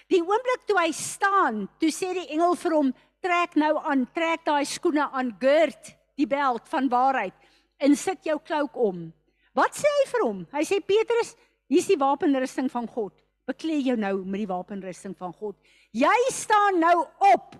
[0.09, 2.92] Die oomblik toe hy staan, toe sê die engel vir hom,
[3.25, 7.35] trek nou aan, trek daai skoene aan, gird die beld van waarheid
[7.83, 9.09] en sit jou klouk om.
[9.57, 10.42] Wat sê hy vir hom?
[10.55, 11.35] Hy sê Petrus,
[11.69, 13.12] hier's die wapenrusting van God.
[13.47, 15.57] Beklee jou nou met die wapenrusting van God.
[15.97, 17.57] Jy staan nou op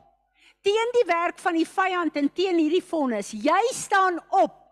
[0.67, 3.31] teen die werk van die vyand en teen hierdie vonnis.
[3.31, 4.63] Jy staan op.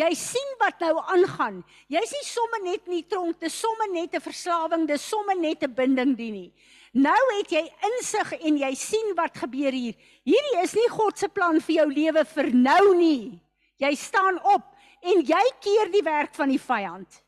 [0.00, 1.58] Jy sien wat nou aangaan.
[1.92, 5.62] Jy's nie sommer net in die tronk, dis sommer net 'n verslawing, dis sommer net
[5.62, 6.52] 'n binding die nie.
[6.94, 9.94] Nou het jy insig en jy sien wat gebeur hier.
[10.24, 13.40] Hierdie is nie God se plan vir jou lewe vir nou nie.
[13.78, 14.62] Jy staan op
[15.02, 17.22] en jy keer die werk van die vyand.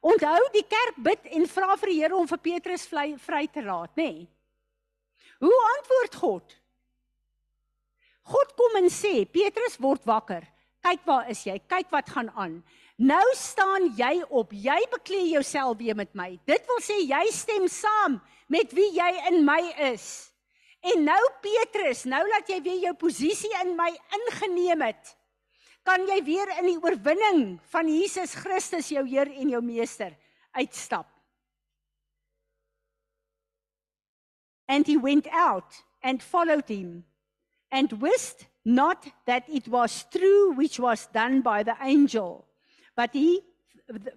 [0.00, 3.62] Onthou die kerk bid en vra vir die Here om vir Petrus vry, vry te
[3.62, 4.12] laat, nê?
[4.12, 4.28] Nee.
[5.40, 6.59] Hoe antwoord God?
[8.30, 10.44] God kom en sê, Petrus word wakker.
[10.84, 11.58] Kyk waar is jy?
[11.68, 12.60] Kyk wat gaan aan.
[13.00, 14.52] Nou staan jy op.
[14.52, 16.34] Jy beklee jouself weer met my.
[16.48, 18.18] Dit wil sê jy stem saam
[18.52, 20.30] met wie jy in my is.
[20.80, 25.14] En nou Petrus, nou laat jy weer jou posisie in my ingeneem het.
[25.84, 30.12] Kan jy weer in die oorwinning van Jesus Christus jou Heer en jou Meester
[30.56, 31.08] uitstap?
[34.68, 37.04] And he went out and followed him
[37.70, 42.46] and wist not that it was true which was done by the angel
[42.96, 43.40] but he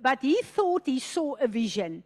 [0.01, 2.03] but he thought he saw a vision.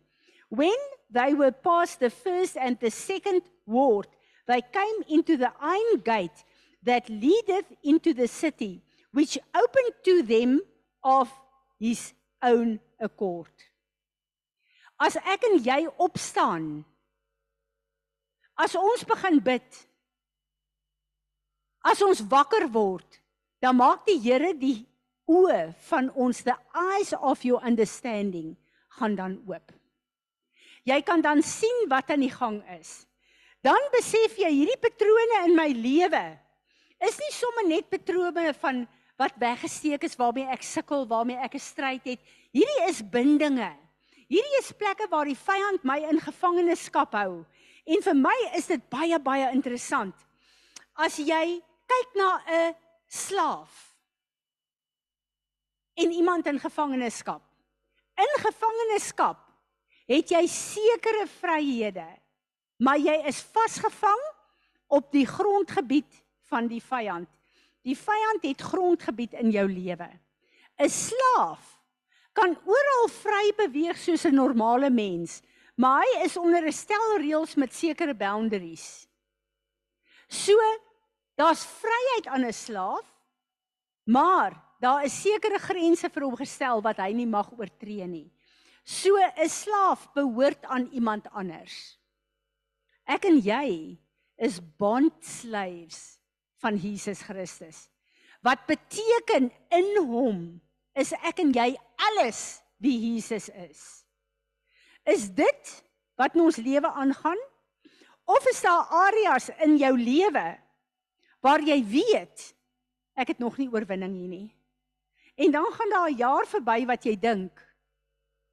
[0.49, 0.77] When
[1.09, 4.07] they were past the first and the second ward
[4.47, 6.43] they came into the iron gate
[6.83, 8.81] that leadeth into the city
[9.11, 10.61] which opened to them
[11.03, 11.31] of
[11.79, 13.51] his own accord.
[14.99, 16.85] As ek en jy opstaan
[18.57, 19.65] as ons begin bid
[21.87, 23.19] as ons wakker word
[23.63, 24.83] dan maak die Here die
[25.27, 28.55] oë van ons the eyes of your understanding
[28.97, 29.73] gaan dan oop.
[30.87, 33.03] Jy kan dan sien wat aan die gang is.
[33.65, 36.25] Dan besef jy hierdie patrone in my lewe
[37.03, 38.85] is nie sommer net patrone van
[39.17, 42.19] wat weggesteek is waarmee ek sukkel, waarmee ek 'n stryd het.
[42.53, 43.73] Hierdie is bindinge.
[44.29, 47.45] Hierdie is plekke waar die vyand my in gevangenskap hou.
[47.85, 50.15] En vir my is dit baie baie interessant.
[50.95, 52.75] As jy kyk na 'n
[53.07, 53.87] slaaf
[55.97, 57.41] en iemand in gevangenskap.
[58.17, 59.37] In gevangenskap
[60.07, 62.07] het jy sekere vryhede,
[62.77, 64.21] maar jy is vasgevang
[64.87, 67.29] op die grondgebied van die vyand.
[67.81, 70.09] Die vyand het grondgebied in jou lewe.
[70.77, 71.77] 'n Slaaf
[72.33, 75.41] kan oral vry beweeg soos 'n normale mens,
[75.75, 79.07] maar hy is onder 'n stel reëls met sekere boundaries.
[80.27, 80.53] So,
[81.37, 83.05] daar's vryheid aan 'n slaaf,
[84.03, 88.31] maar daar is sekere grense vir hom gestel wat hy nie mag oortree nie.
[88.83, 91.97] So 'n slaaf behoort aan iemand anders.
[93.05, 93.97] Ek en jy
[94.37, 96.19] is bond slaves
[96.61, 97.89] van Jesus Christus.
[98.41, 100.61] Wat beteken in hom
[100.93, 104.05] is ek en jy alles wie Jesus is.
[105.05, 105.73] Is dit
[106.17, 107.39] wat in ons lewe aangaan?
[108.25, 110.57] Of is daar areas in jou lewe
[111.41, 112.53] waar jy weet
[113.17, 114.49] ek het nog nie oorwinning hier nie?
[115.37, 117.67] En dan gaan daar 'n jaar verby wat jy dink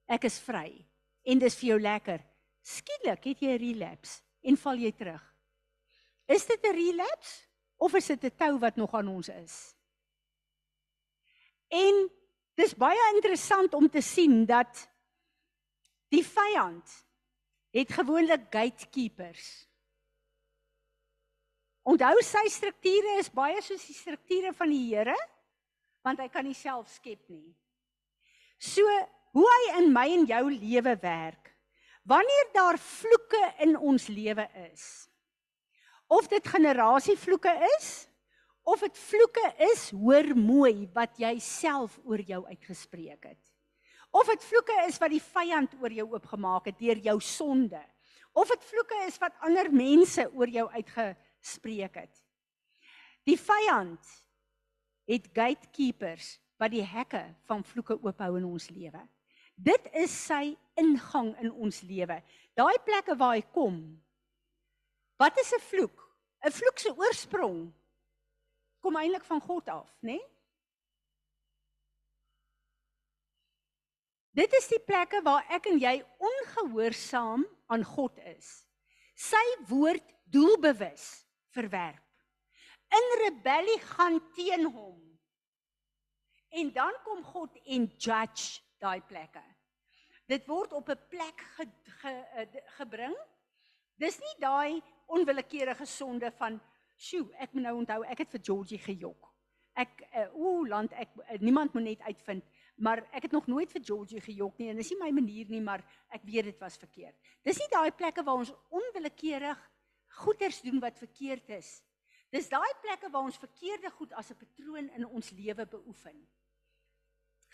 [0.07, 0.87] ek is vry
[1.25, 2.20] en dis vir jou lekker.
[2.62, 5.23] Skielik het jy 'n relapse en val jy terug.
[6.29, 9.75] Is dit 'n relapse of is dit 'n tou wat nog aan ons is?
[11.68, 12.11] En
[12.55, 14.88] dis baie interessant om te sien dat
[16.09, 17.07] die vyand
[17.75, 19.66] het gewoonlik gatekeepers.
[21.85, 25.16] Onthou sy strukture is baie soos die strukture van die Here
[26.05, 27.55] want hy kan nie self skep nie.
[28.61, 28.85] So
[29.35, 31.49] hoe hy in my en jou lewe werk.
[32.05, 34.85] Wanneer daar vloeke in ons lewe is,
[36.12, 37.88] of dit generasievloeke is
[38.64, 43.40] of dit vloeke is, hoor mooi wat jy self oor jou uitgespreek het.
[44.14, 47.81] Of dit vloeke is wat die vyand oor jou oopgemaak het deur jou sonde.
[48.33, 50.64] Of dit vloeke is wat ander mense oor jou
[51.44, 52.22] uitgespreek het.
[53.24, 54.00] Die vyand
[55.09, 59.00] het gatekeepers wat die hekke van vloeke oophou in ons lewe.
[59.54, 62.22] Dit is sy ingang in ons lewe.
[62.57, 64.00] Daai plekke waar hy kom,
[65.16, 65.98] Wat is 'n vloek?
[66.42, 67.72] 'n Vloek se oorsprong
[68.80, 70.18] kom eintlik van God af, né?
[70.18, 70.26] Nee?
[74.35, 78.66] Dit is die plekke waar ek en jy ongehoorsaam aan God is.
[79.14, 81.24] Sy woord doelbewus
[81.55, 82.03] verwerp.
[82.95, 85.01] In rebellie gaan teen hom.
[86.55, 89.43] En dan kom God en judge daai plekke.
[90.31, 91.67] Dit word op 'n plek ge,
[92.01, 93.17] ge, gebring.
[93.97, 96.61] Dis nie daai onwillekeurige sonde van
[96.97, 99.31] sjoe, ek moet nou onthou ek het vir Georgie gejok.
[99.75, 102.45] Ek uh, ooh land ek uh, niemand moet net uitvind,
[102.77, 105.61] maar ek het nog nooit vir Georgie gejok nie en dis nie my manier nie,
[105.61, 105.83] maar
[106.14, 107.17] ek weet dit was verkeerd.
[107.43, 109.71] Dis nie daai plekke waar ons onwillekeurig
[110.14, 111.83] goeders doen wat verkeerd is.
[112.35, 116.16] Dis daai plekke waar ons verkeerde goed as 'n patroon in ons lewe beoefen.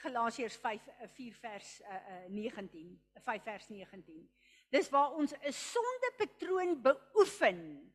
[0.01, 4.31] Galasiërs 5 4 vers uh, uh, 19, 5 vers 19.
[4.71, 7.93] Dis waar ons 'n sondepatroon beoefen.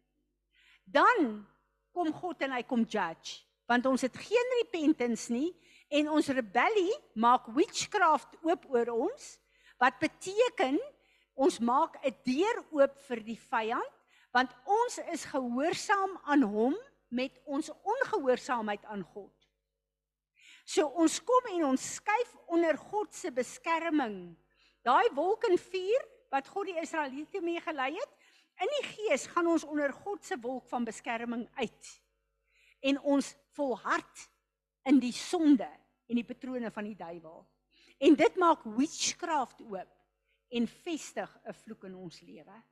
[0.83, 1.47] Dan
[1.91, 5.55] kom God en hy kom judge, want ons het geen repentance nie
[5.87, 9.39] en ons rebellie maak witchcraft oop oor ons
[9.81, 10.77] wat beteken
[11.33, 13.94] ons maak 'n deur oop vir die vyand
[14.35, 16.75] want ons is gehoorsaam aan hom
[17.15, 19.31] met ons ongehoorsaamheid aan God.
[20.65, 24.33] So ons kom en ons skuif onder God se beskerming.
[24.83, 28.13] Daai wolk en vuur wat God die Israeliete mee gelei het.
[28.59, 31.91] In die gees gaan ons onder God se wolk van beskerming uit.
[32.83, 34.27] En ons volhard
[34.89, 35.67] in die sonde
[36.09, 37.45] en die patrone van die duiwel.
[38.03, 39.91] En dit maak witchcraft oop
[40.55, 42.63] en vestig 'n vloek in ons lewe.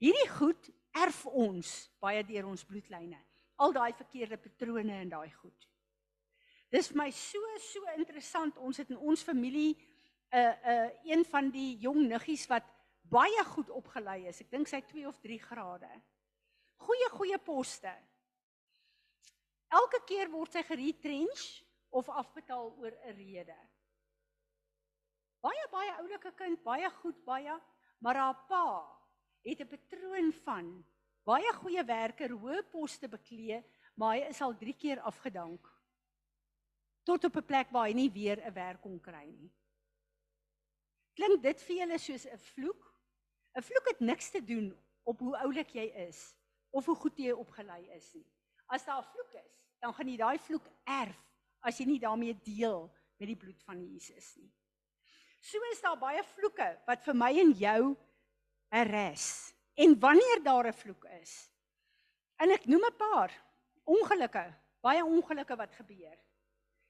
[0.00, 3.18] Hierdie goed erf ons baie deur ons bloedlyne.
[3.60, 5.66] Al daai verkeerde patrone en daai goed.
[6.72, 8.56] Dis vir my so so interessant.
[8.56, 12.64] Ons het in ons familie 'n uh, 'n uh, een van die jong niggies wat
[13.02, 14.40] baie goed opgelei is.
[14.40, 15.90] Ek dink sy 2 of 3 grade.
[16.76, 17.92] Goeie goeie poste.
[19.68, 23.58] Elke keer word sy geretrench of afbetaal oor 'n rede.
[25.40, 27.60] Baie baie oulike kind, baie goed, baie,
[27.98, 28.99] maar haar pa
[29.42, 30.84] het 'n patroon van
[31.24, 33.62] baie goeie werker, hoë poste beklee,
[33.94, 35.66] maar hy is al 3 keer afgedank.
[37.04, 39.52] Tot op 'n plek waar hy nie weer 'n werk kon kry nie.
[41.14, 42.82] Klink dit vir julle soos 'n vloek?
[43.56, 46.36] 'n Vloek het niks te doen op hoe oulik jy is
[46.70, 48.26] of hoe goed jy opgelei is nie.
[48.66, 51.20] As daar 'n vloek is, dan gaan jy daai vloek erf
[51.60, 54.52] as jy nie daarmee deel met die bloed van Jesus nie.
[55.40, 57.96] So is daar baie vloeke wat vir my en jou
[58.70, 59.54] arrest.
[59.74, 61.50] En wanneer daar 'n vloek is,
[62.36, 63.32] en ek noem 'n paar
[63.84, 66.18] ongelukke, baie ongelukke wat gebeur.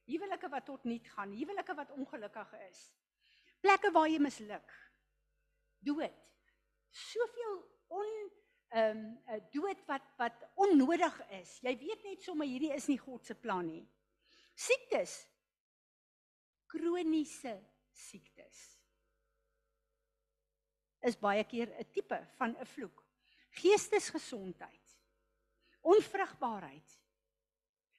[0.04, 2.94] Huwelike wat tot niet gaan, huwelike wat ongelukkig is.
[3.60, 4.92] Plekke waar jy misluk.
[5.78, 6.12] Dood.
[6.90, 7.56] Soveel
[7.86, 8.30] on
[8.68, 11.58] ehm um, dood wat wat onnodig is.
[11.60, 13.88] Jy weet net sommer hierdie is nie God se plan nie.
[14.54, 15.26] Siektes.
[16.66, 17.58] Kroniese
[17.90, 18.39] siektes
[21.02, 23.04] is baie keer 'n tipe van 'n vloek.
[23.50, 24.96] Geestesgesondheid.
[25.80, 26.98] Onvrugbaarheid.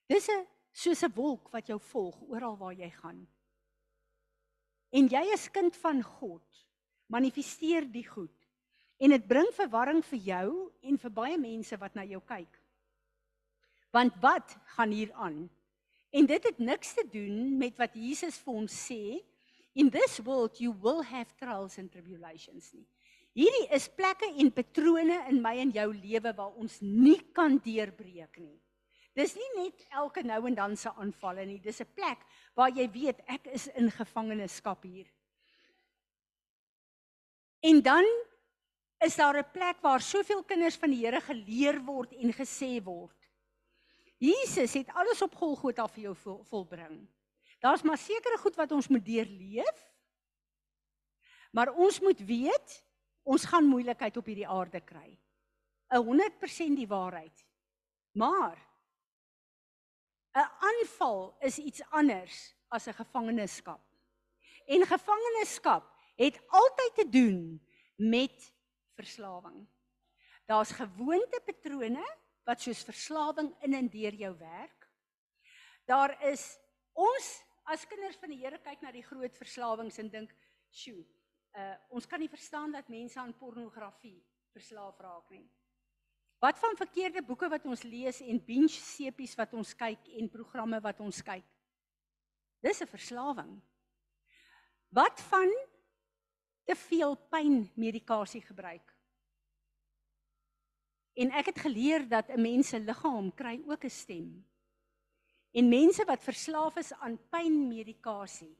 [0.07, 3.27] Dis 'n soos 'n wolk wat jou volg oral waar jy gaan.
[4.91, 6.43] En jy is kind van God.
[7.07, 8.47] Manifesteer die goed.
[8.97, 12.59] En dit bring verwarring vir jou en vir baie mense wat na jou kyk.
[13.91, 15.49] Want wat gaan hier aan?
[16.11, 19.19] En dit het niks te doen met wat Jesus vir ons sê
[19.73, 22.87] in this world you will have trials and tribulations nie.
[23.31, 28.41] Hierdie is plekke en patrone in my en jou lewe waar ons nie kan deurbreek
[28.41, 28.57] nie.
[29.15, 31.59] Dis nie net elke nou en dan se aanvalle nie.
[31.59, 32.19] Dis 'n plek
[32.55, 35.07] waar jy weet ek is in gevangenskap hier.
[37.61, 38.05] En dan
[38.99, 43.17] is daar 'n plek waar soveel kinders van die Here geleer word en gesê word.
[44.17, 47.07] Jesus het alles op Golgotha vir jou vol, volbring.
[47.61, 49.81] Daar's maar sekere goed wat ons moet deurleef.
[51.51, 52.77] Maar ons moet weet,
[53.23, 55.19] ons gaan moeilikheid op hierdie aarde kry.
[55.91, 57.45] 'n 100% die waarheid.
[58.11, 58.57] Maar
[60.33, 63.81] 'n aanval is iets anders as 'n gevangenskap.
[64.65, 65.83] En gevangenskap
[66.15, 68.53] het altyd te doen met
[68.95, 69.67] verslawing.
[70.45, 74.89] Daar's gewoontepatrone wat soos verslawing in en deur jou werk.
[75.85, 76.59] Daar is
[76.93, 80.33] ons as kinders van die Here kyk na die groot verslawings en dink,
[80.69, 81.05] "Sjoe,
[81.55, 84.21] uh ons kan nie verstaan dat mense aan pornografie
[84.53, 85.47] verslaaf raak nie."
[86.41, 90.79] Wat van verkeerde boeke wat ons lees en binge sepies wat ons kyk en programme
[90.81, 91.45] wat ons kyk?
[92.61, 93.61] Dis 'n verslawing.
[94.89, 95.51] Wat van
[96.65, 98.97] te veel pynmedikasie gebruik?
[101.13, 104.50] En ek het geleer dat 'n mens se liggaam kry ook 'n stem.
[105.51, 108.55] En mense wat verslaaf is aan pynmedikasie.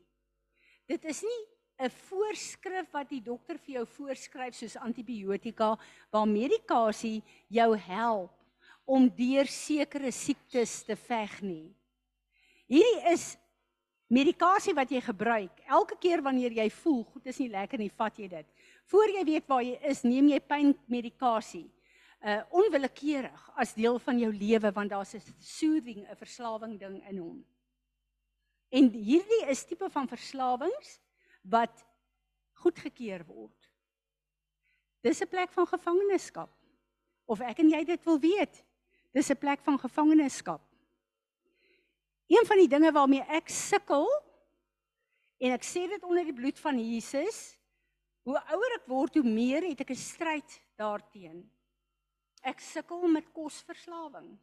[0.88, 1.42] Dit is nie
[1.80, 5.78] 'n voorskrif wat die dokter vir jou voorskryf soos antibiotika
[6.12, 8.32] waar medikasie jou help
[8.86, 11.74] om deur sekere siektes te veg nie.
[12.68, 13.38] Hierdie is
[14.08, 15.60] medikasie wat jy gebruik.
[15.68, 18.48] Elke keer wanneer jy voel goed is nie lekker nie, vat jy dit.
[18.86, 21.70] Voor jy weet waar jy is, neem jy pynmedikasie
[22.22, 27.18] uh onwillekeurig as deel van jou lewe want daar's 'n soothing, 'n verslawing ding in
[27.18, 27.46] hom.
[28.70, 31.00] En hierdie is tipe van verslawings
[31.42, 31.86] wat
[32.54, 33.72] goedgekeur word.
[35.02, 36.52] Dis 'n plek van gevangenskap.
[37.26, 38.64] Of ek en jy dit wil weet.
[39.12, 40.62] Dis 'n plek van gevangenskap.
[42.28, 44.08] Een van die dinge waarmee ek sukkel
[45.38, 47.58] en ek sê dit onder die bloed van Jesus,
[48.24, 51.61] hoe ouer ek word, hoe meer het ek 'n stryd daarteenoor.
[52.42, 54.34] Ek sukkel met kosverslawing.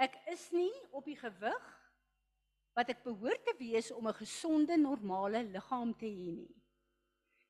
[0.00, 1.70] Ek is nie op die gewig
[2.72, 6.62] wat ek behoort te wees om 'n gesonde, normale liggaam te hê nie.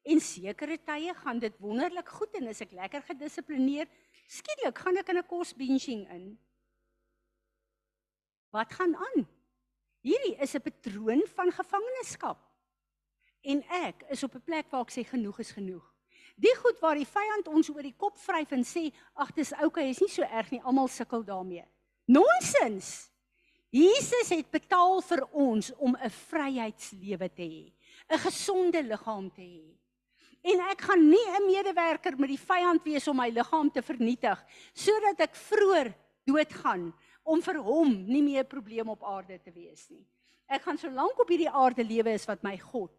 [0.02, 3.86] En sekere tye gaan dit wonderlik goed en as ek lekker gedissiplineer,
[4.26, 6.38] skielik gaan ek in 'n kosbinging in.
[8.50, 9.28] Wat gaan aan?
[10.02, 12.38] Hierdie is 'n patroon van gevangenskap.
[13.42, 15.91] En ek is op 'n plek waar ek sê genoeg is genoeg.
[16.36, 19.90] Die goed waar die vyand ons oor die kop vryf en sê, "Ag, dis okay,
[19.90, 21.64] is nie so erg nie, almal sukkel daarmee."
[22.06, 23.10] Nonsens.
[23.70, 27.72] Jesus het betaal vir ons om 'n vryheidslewe te hê,
[28.10, 29.78] 'n gesonde liggaam te hê.
[30.42, 34.44] En ek gaan nie 'n medewerker met die vyand wees om my liggaam te vernietig
[34.74, 35.94] sodat ek vroeër
[36.26, 40.04] doodgaan om vir hom nie meer 'n probleem op aarde te wees nie.
[40.48, 42.90] Ek gaan solank op hierdie aarde lewe is wat my God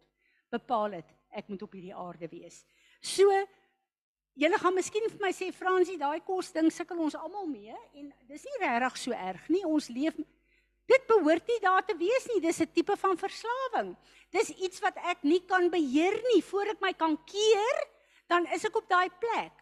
[0.50, 2.64] bepaal het, ek moet op hierdie aarde wees.
[3.04, 3.28] So
[4.40, 8.08] julle gaan miskien vir my sê Fransie, daai kos ding sukkel ons almal mee en
[8.30, 9.60] dis nie regtig so erg nie.
[9.68, 10.16] Ons leef
[10.88, 12.40] dit behoort nie daar te wees nie.
[12.40, 13.94] Dis 'n tipe van verslawing.
[14.32, 16.40] Dis iets wat ek nie kan beheer nie.
[16.42, 17.76] Voor ek my kan keer,
[18.28, 19.52] dan is ek op daai plek.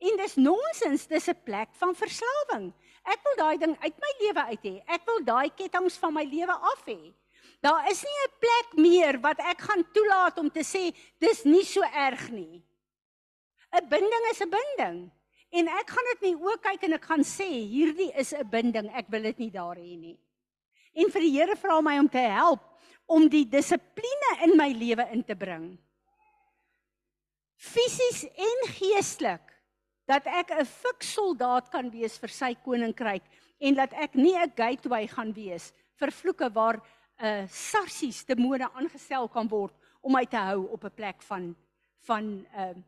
[0.00, 2.72] En dis nonsens, dis 'n plek van verslawing.
[3.04, 4.82] Ek wil daai ding uit my lewe uit hê.
[4.86, 7.14] Ek wil daai ketTINGS van my lewe af hê.
[7.62, 11.64] Daar is nie 'n plek meer wat ek gaan toelaat om te sê dis nie
[11.64, 12.62] so erg nie.
[13.72, 15.10] 'n Binding is 'n binding.
[15.50, 18.90] En ek gaan dit nie ook kyk en ek gaan sê hierdie is 'n binding,
[18.94, 20.18] ek wil dit nie daar hê nie.
[20.94, 22.60] En vir die Here vra my om te help
[23.06, 25.78] om die dissipline in my lewe in te bring.
[27.56, 29.46] Fisies en geestelik
[30.06, 33.22] dat ek 'n fiks soldaat kan wees vir sy koninkryk
[33.60, 38.70] en dat ek nie 'n gateway gaan wees vir vloeke waar 'n uh, sarsies demone
[38.74, 41.56] aangestel kan word om my te hou op 'n plek van
[42.06, 42.84] van 'n uh, 'n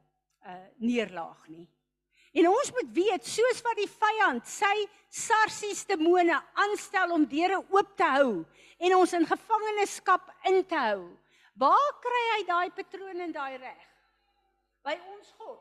[0.47, 1.69] uh, neerlaag nie.
[2.33, 4.73] En ons moet weet, soos wat die vyand sy
[5.13, 8.31] sarsies demone aanstel om deure oop te hou
[8.83, 11.11] en ons in gevangenskap in te hou.
[11.61, 13.85] Waar kry hy daai patroon en daai reg?
[14.83, 15.61] By ons God.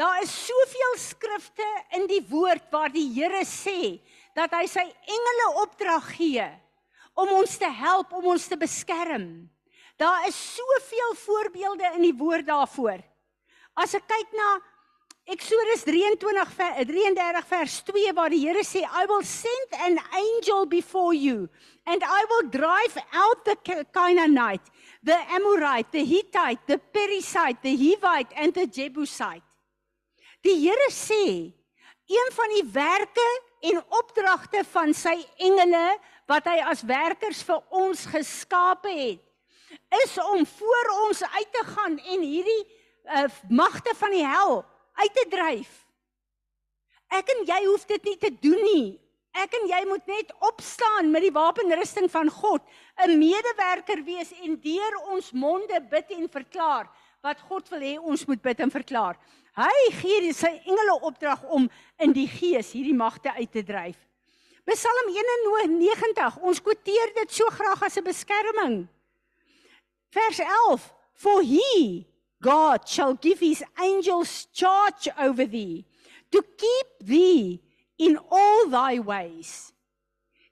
[0.00, 1.66] Daar is soveel skrifte
[1.98, 3.98] in die woord waar die Here sê
[4.38, 6.46] dat hy sy engele opdrag gee
[7.18, 9.26] om ons te help, om ons te beskerm.
[10.00, 13.02] Daar is soveel voorbeelde in die woord daarvoor.
[13.76, 14.48] As ek kyk na
[15.30, 21.14] Eksodus 23 33 vers 2 waar die Here sê I will send an angel before
[21.14, 21.48] you
[21.86, 23.56] and I will drive out the
[23.94, 24.66] Canaanite,
[25.02, 29.46] the Amorite, the Hittite, the Perizzite, the Hivite and the Jebusite.
[30.42, 31.52] Die Here sê
[32.10, 33.28] een van die werke
[33.70, 35.86] en opdragte van sy engele
[36.26, 39.26] wat hy as werkers vir ons geskape het
[40.02, 42.62] is om voor ons uit te gaan en hierdie
[43.04, 44.64] uh, magte van die hel
[45.00, 45.70] uit te dryf.
[47.10, 49.00] Ek en jy hoef dit nie te doen nie.
[49.34, 52.62] Ek en jy moet net opstaan met die wapenrusting van God,
[52.98, 56.90] 'n medewerker wees en deur ons monde bid en verklaar
[57.22, 59.16] wat God wil hê ons moet bid en verklaar.
[59.54, 63.98] Hy gee sy engele opdrag om in die gees hierdie magte uit te dryf.
[64.70, 68.88] Psalm 91, ons quoteer dit so graag as 'n beskerming.
[70.10, 72.06] Vers 11: For he
[72.40, 75.84] God shall give his angels charge over thee
[76.32, 77.60] to keep thee
[77.98, 79.72] in all thy ways.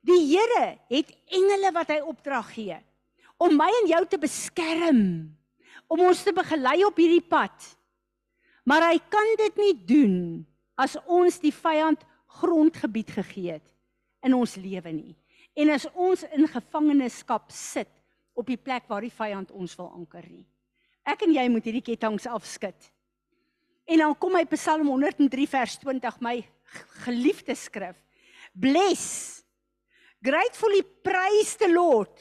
[0.05, 2.76] Die Here het engele wat hy opdrag gee
[3.39, 5.01] om my en jou te beskerm,
[5.86, 7.55] om ons te begelei op hierdie pad.
[8.66, 10.16] Maar hy kan dit nie doen
[10.78, 12.03] as ons die vyand
[12.41, 13.70] grondgebied gegee het
[14.26, 15.14] in ons lewe nie.
[15.59, 17.91] En as ons in gevangenskap sit
[18.34, 20.45] op die plek waar die vyand ons wil anker nie.
[21.09, 22.88] Ek en jy moet hierdie ketTINGS afskud.
[23.88, 26.36] En dan kom hy Psalm 103 vers 20, my
[27.06, 27.96] geliefde skrif.
[28.52, 29.42] Bless.
[30.20, 32.12] Gratefully praise the Lord.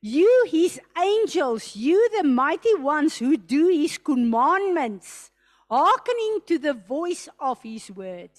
[0.00, 5.30] You his angels, you the mighty ones who do his commandments,
[5.68, 8.32] hearkening to the voice of his word.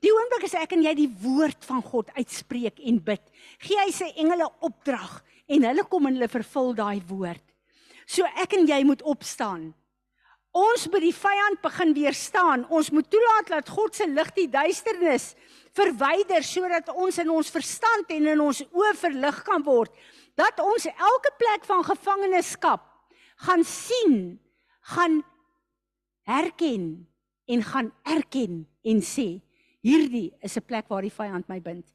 [0.00, 3.22] Die oomblik as ek en jy die woord van God uitspreek en bid,
[3.62, 7.44] gee hy sy engele opdrag en hulle kom en hulle vervul daai woord.
[8.10, 9.70] So ek en jy moet opstaan.
[10.50, 12.64] Ons moet die vyand begin weerstaan.
[12.74, 15.34] Ons moet toelaat dat God se lig die duisternis
[15.78, 19.94] verwyder sodat ons in ons verstand en in ons oë verlig kan word.
[20.34, 22.82] Dat ons elke plek van gevangenskap
[23.46, 24.40] gaan sien,
[24.96, 25.20] gaan
[26.26, 27.06] herken
[27.46, 29.40] en gaan erken en sê
[29.86, 31.86] hierdie is 'n plek waar die vyand my bind.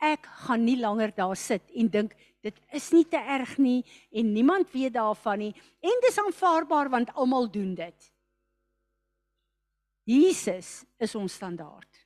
[0.00, 3.82] Ek gaan nie langer daar sit en dink dit is nie te erg nie
[4.16, 5.52] en niemand weet daarvan nie
[5.84, 8.08] en dis aanvaarbaar want almal doen dit.
[10.08, 12.00] Jesus is ons standaard.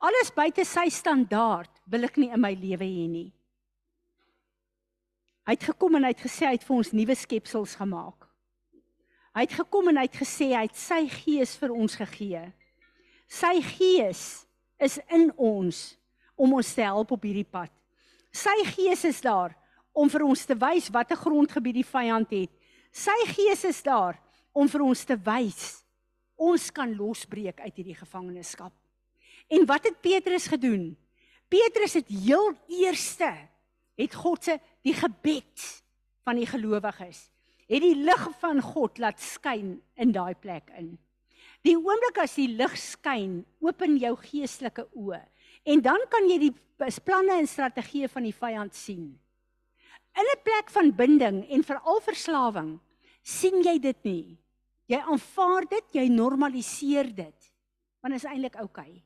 [0.00, 3.28] Alles buite sy standaard wil ek nie in my lewe hê nie.
[5.44, 8.24] Hy het gekom en hy het gesê hy het vir ons nuwe skepsels gemaak.
[9.36, 12.42] Hy het gekom en hy het gesê hy het sy gees vir ons gegee.
[13.30, 14.22] Sy gees
[14.80, 15.99] is in ons
[16.40, 17.72] om ons te help op hierdie pad.
[18.32, 19.52] Sy gees is daar
[19.92, 22.52] om vir ons te wys watter grondgebied die vyand het.
[22.90, 24.16] Sy gees is daar
[24.56, 25.80] om vir ons te wys
[26.40, 28.72] ons kan losbreek uit hierdie gevangenskap.
[29.52, 30.94] En wat het Petrus gedoen?
[31.50, 33.28] Petrus het heel eerste
[34.00, 35.66] het God se die gebed
[36.24, 37.26] van die gelowiges
[37.70, 40.96] het die lig van God laat skyn in daai plek in.
[41.62, 45.20] Die oomblik as die lig skyn, open jou geestelike oë
[45.64, 46.54] En dan kan jy die
[47.04, 49.18] planne en strategieë van die vyand sien.
[50.16, 52.80] In 'n plek van binding en veral verslawing
[53.22, 54.38] sien jy dit nie.
[54.86, 57.52] Jy aanvaar dit, jy normaliseer dit.
[58.02, 58.90] Want is eintlik oukei.
[58.90, 59.04] Okay.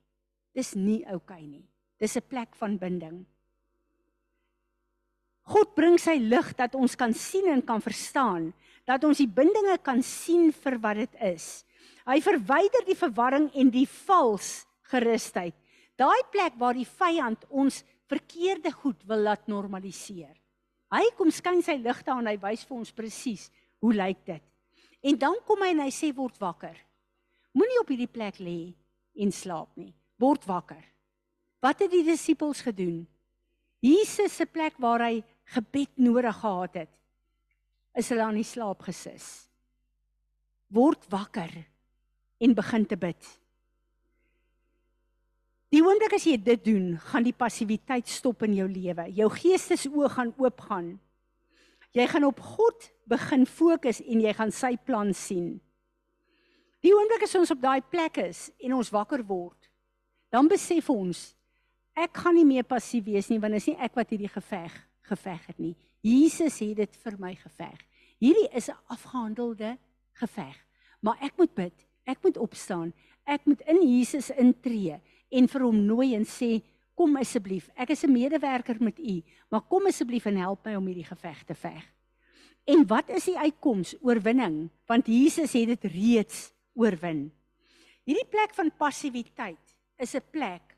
[0.55, 1.69] Dis nie oukei okay nie.
[1.99, 3.27] Dis 'n plek van binding.
[5.45, 8.53] God bring sy lig dat ons kan sien en kan verstaan,
[8.87, 11.65] dat ons die bindinge kan sien vir wat dit is.
[12.07, 15.55] Hy verwyder die verwarring en die vals gerusheid
[16.01, 20.35] Daai plek waar die vyand ons verkeerde goed wil laat normaliseer.
[20.95, 23.49] Hy kom skyn sy lig daar en hy wys vir ons presies
[23.83, 24.43] hoe lyk dit.
[25.05, 26.77] En dan kom hy en hy sê word wakker.
[27.55, 28.75] Moenie op hierdie plek lê
[29.21, 29.93] en slaap nie.
[30.21, 30.83] Word wakker.
[31.63, 33.05] Wat het die disippels gedoen?
[33.85, 35.23] Jesus se plek waar hy
[35.55, 36.93] gebed nodig gehad het,
[37.95, 39.27] is hulle aan die slaap gesis.
[40.73, 41.53] Word wakker
[42.41, 43.21] en begin te bid.
[45.75, 49.09] Die oomblik as jy dit doen, gaan die passiwiteit stop in jou lewe.
[49.17, 50.93] Jou geestesoë gaan oopgaan.
[51.99, 55.57] Jy gaan op God begin fokus en jy gaan sy plan sien.
[56.85, 59.67] Die oomblik as ons op daai plek is en ons wakker word,
[60.31, 61.33] dan besef ons
[61.99, 64.75] ek gaan nie meer passief wees nie want dit is nie ek wat hierdie geveg
[65.11, 65.75] geveg het nie.
[66.05, 67.81] Jesus het dit vir my geveg.
[68.23, 69.79] Hierdie is 'n afgehandelde
[70.23, 70.55] geveg.
[71.01, 72.93] Maar ek moet bid, ek moet opstaan,
[73.27, 75.01] ek moet in Jesus intree
[75.35, 76.61] en vir hom nooi en sê
[76.95, 80.87] kom asseblief, ek is 'n medewerker met u, maar kom asseblief en help my om
[80.87, 81.83] hierdie geveg te veg.
[82.65, 83.95] En wat is die uitkoms?
[84.01, 87.33] Oorwinning, want Jesus het dit reeds oorwin.
[88.05, 90.77] Hierdie plek van passiwiteit is 'n plek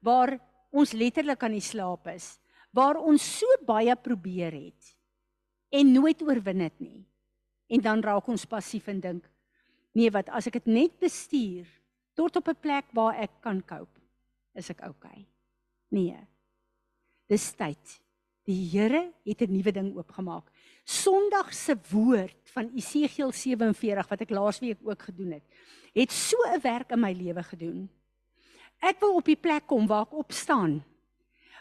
[0.00, 0.38] waar
[0.70, 2.38] ons letterlik aan die slaap is,
[2.70, 4.96] waar ons so baie probeer het
[5.70, 7.04] en nooit oorwin het nie.
[7.68, 9.24] En dan raak ons passief en dink,
[9.92, 11.66] nee, wat as ek dit net bestuur
[12.16, 14.00] tot op 'n plek waar ek kan cope,
[14.54, 15.26] is ek okay.
[15.88, 16.16] Nee.
[17.28, 18.00] Dis tyd.
[18.46, 20.50] Die Here het 'n nuwe ding oopgemaak.
[20.84, 25.44] Sondag se woord van Esegiel 47 wat ek laasweek ook gedoen het,
[25.94, 27.90] het so 'n werk in my lewe gedoen.
[28.80, 30.84] Ek wil op die plek kom waar ek opstaan.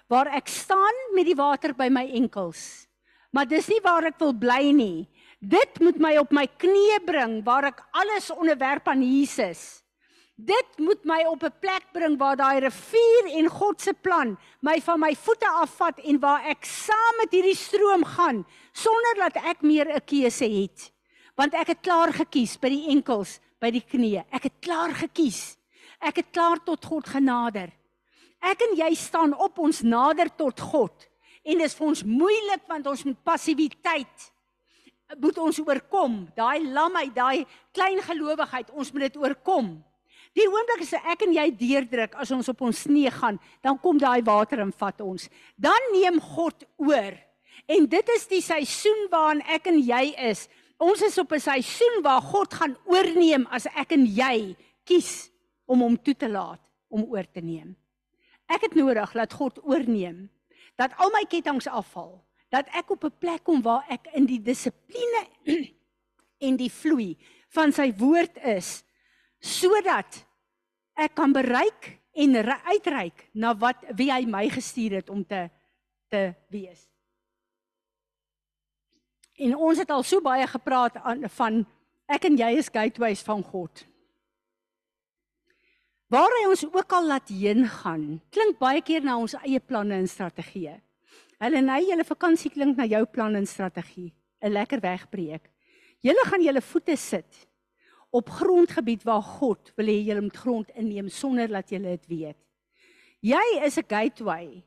[0.07, 2.87] Waar ek staan met die water by my enkels.
[3.31, 5.07] Maar dis nie waar ek wil bly nie.
[5.39, 9.84] Dit moet my op my knieë bring waar ek alles onderwerp aan Jesus.
[10.35, 14.81] Dit moet my op 'n plek bring waar daai rivier en God se plan my
[14.81, 19.61] van my voete afvat en waar ek saam met hierdie stroom gaan sonder dat ek
[19.61, 20.91] meer 'n keuse het.
[21.35, 24.25] Want ek het klaar gekies by die enkels, by die knieë.
[24.31, 25.57] Ek het klaar gekies.
[26.01, 27.71] Ek het klaar tot God genader.
[28.41, 31.07] Ek en jy staan op ons nader tot God.
[31.43, 34.31] En dit is vir ons moeilik want ons moet passiwiteit
[35.19, 36.27] moet ons oorkom.
[36.35, 39.83] Daai lamheid, daai klein gelowigheid, ons moet dit oorkom.
[40.35, 43.99] Die oomblik as ek en jy deurdruk as ons op ons knie gaan, dan kom
[44.01, 45.29] daai water en vat ons.
[45.55, 47.15] Dan neem God oor.
[47.71, 50.45] En dit is die seisoen waarin ek en jy is.
[50.77, 55.31] Ons is op 'n seisoen waar God gaan oorneem as ek en jy kies
[55.65, 56.59] om hom toe te laat
[56.89, 57.75] om oor te neem.
[58.47, 60.29] Ek het nodig dat God oorneem.
[60.75, 62.21] Dat al my ketTINGS afval.
[62.51, 65.27] Dat ek op 'n plek kom waar ek in die dissipline
[66.47, 67.17] en die vloei
[67.49, 68.84] van sy woord is
[69.45, 70.23] sodat
[70.97, 75.47] ek kan bereik en uitreik na wat wie hy my gestuur het om te
[76.09, 76.85] te wees.
[79.35, 81.63] En ons het al so baie gepraat aan van
[82.07, 83.83] ek en jy is gateways van God.
[86.13, 89.97] Waar hy ons ook al laat heen gaan, klink baie keer na ons eie planne
[89.97, 90.77] en strategieë.
[91.41, 95.49] Hulle nei julle vakansie klink na jou plan en strategie, 'n lekker wegbreek.
[95.99, 97.47] Julle gaan julle voete sit
[98.15, 102.39] op grondgebied waar God wil hê jy moet grond inneem sonder dat jy dit weet.
[103.19, 104.63] Jy is 'n gateway.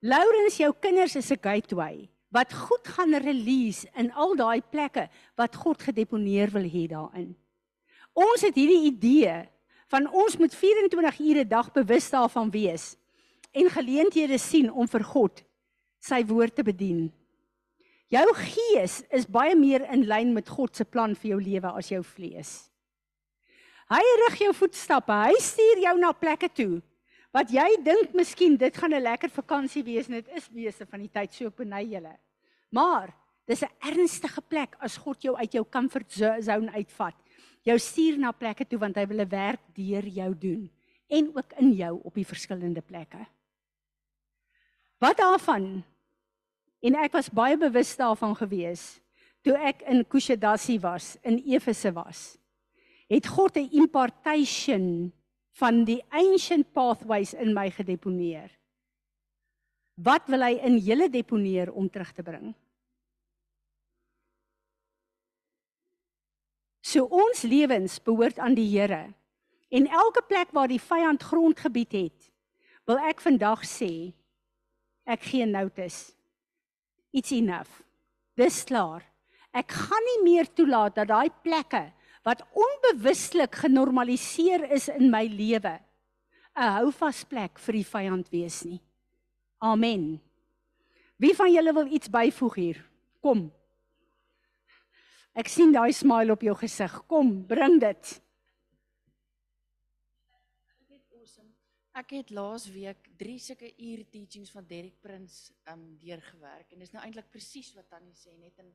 [0.00, 5.56] Laurens jou kinders is 'n gateway wat goed gaan release in al daai plekke wat
[5.56, 7.36] God gedeponeer wil hê daarin.
[8.12, 9.48] Ons het hierdie idee
[9.88, 12.96] van ons moet 24 ure dag bewus daarvan wees
[13.52, 15.44] en geleenthede sien om vir God
[16.00, 17.12] sy woord te bedien.
[18.10, 21.88] Jou gees is baie meer in lyn met God se plan vir jou lewe as
[21.88, 22.73] jou vlees.
[23.92, 25.12] Hy rig jou voetstappe.
[25.12, 26.82] Hy stuur jou na plekke toe
[27.34, 31.00] wat jy dink miskien dit gaan 'n lekker vakansie wees en dit is wese van
[31.00, 32.16] die tyd so op benei julle.
[32.70, 33.10] Maar
[33.46, 37.14] dis 'n ernstige plek as God jou uit jou comfort zone uitvat.
[37.64, 40.70] Jou stuur na plekke toe want hy wil 'n werk deur jou doen
[41.08, 43.26] en ook in jou op die verskillende plekke.
[45.00, 45.82] Wat daarvan?
[46.80, 49.00] En ek was baie bewus daarvan gewees
[49.42, 52.38] toe ek in Kushadasi was, in Efese was
[53.14, 55.12] het God 'n impartation
[55.54, 58.50] van die ancient pathways in my gedeponeer.
[59.94, 62.54] Wat wil hy in julle deponeer om terug te bring?
[66.82, 69.14] So ons lewens behoort aan die Here.
[69.70, 72.30] En elke plek waar die vyand grondgebied het,
[72.84, 74.12] wil ek vandag sê
[75.04, 76.12] ek gee notice.
[77.12, 77.82] It's enough.
[78.34, 79.02] Dis klaar.
[79.54, 81.92] Ek gaan nie meer toelaat dat daai plekke
[82.24, 85.80] wat onbewustelik genormaliseer is in my lewe
[86.54, 88.80] 'n houvas plek vir die vyand wees nie.
[89.58, 90.20] Amen.
[91.18, 92.90] Wie van julle wil iets byvoeg hier?
[93.20, 93.52] Kom.
[95.34, 97.06] Ek sien daai smile op jou gesig.
[97.10, 98.20] Kom, bring dit.
[101.94, 106.90] Ek het laas week 3 sulke uur teachings van Derek Prins um deurgewerk en dis
[106.90, 108.72] nou eintlik presies wat Tannie sê net in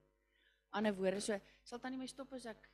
[0.71, 1.19] ander woorde.
[1.19, 1.35] So
[1.67, 2.69] sal Tannie my stop as ek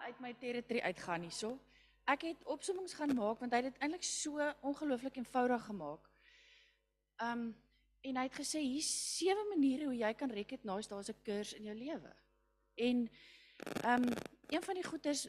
[0.00, 1.58] uit my territory uitgaan hierso.
[2.06, 6.10] Ek het opsommings gaan maak want hy het dit eintlik so ongelooflik eenvoudig gemaak.
[7.22, 7.48] Um
[8.06, 11.64] en hy het gesê hier's sewe maniere hoe jy kan recognize daar's 'n kurs in
[11.64, 12.12] jou lewe.
[12.74, 13.08] En
[13.92, 14.04] um
[14.48, 15.28] een van die goeters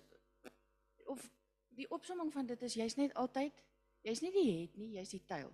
[1.06, 1.30] of
[1.70, 3.54] die opsomming van dit is jy's net altyd
[4.08, 5.50] Jy's nie die het nie, jy's die tuil.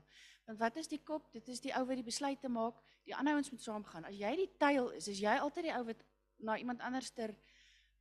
[0.46, 1.30] Want wat is die kop?
[1.34, 2.82] Dit is die ou wat die besluite maak.
[3.08, 4.06] Die ander ouens moet saamgaan.
[4.06, 6.04] As jy die tuil is, is jy altyd die ou wat
[6.44, 7.34] na iemand anderster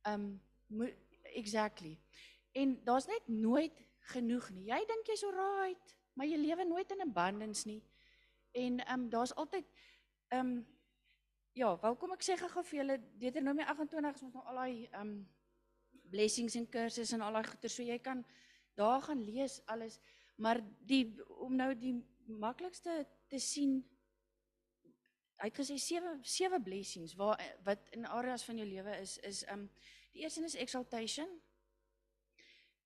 [0.09, 0.35] um
[1.33, 1.97] exactly.
[2.53, 3.81] En daar's net nooit
[4.13, 4.67] genoeg nie.
[4.69, 7.81] Jy dink jy's alright, maar jy lewe nooit in abundance nie.
[8.53, 9.69] En um daar's altyd
[10.37, 10.55] um
[11.53, 15.13] ja, welkom ek sê gou-gou vir julle Deuteronomie 28 is ons nou al daai um
[16.13, 18.23] blessings en kursusse en al daai goeie so jy kan
[18.77, 19.99] daar gaan lees alles.
[20.37, 21.05] Maar die
[21.45, 21.95] om nou die
[22.25, 23.81] maklikste te sien
[25.43, 29.41] hy het gesê sewe sewe blessings waar wat in areas van jou lewe is is
[29.51, 29.65] um
[30.13, 31.27] die eerste is exaltation.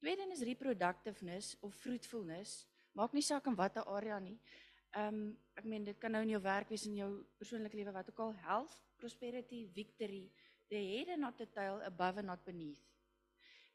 [0.02, 2.66] Tweede is reproductiveness of fruitfulness.
[2.98, 4.40] Maak nie saak in watter area nie.
[4.98, 8.10] Um ek meen dit kan nou in jou werk wees in jou persoonlike lewe wat
[8.10, 10.32] ook al health, prosperity, victory,
[10.74, 12.82] the head and not the tail, above and not beneath.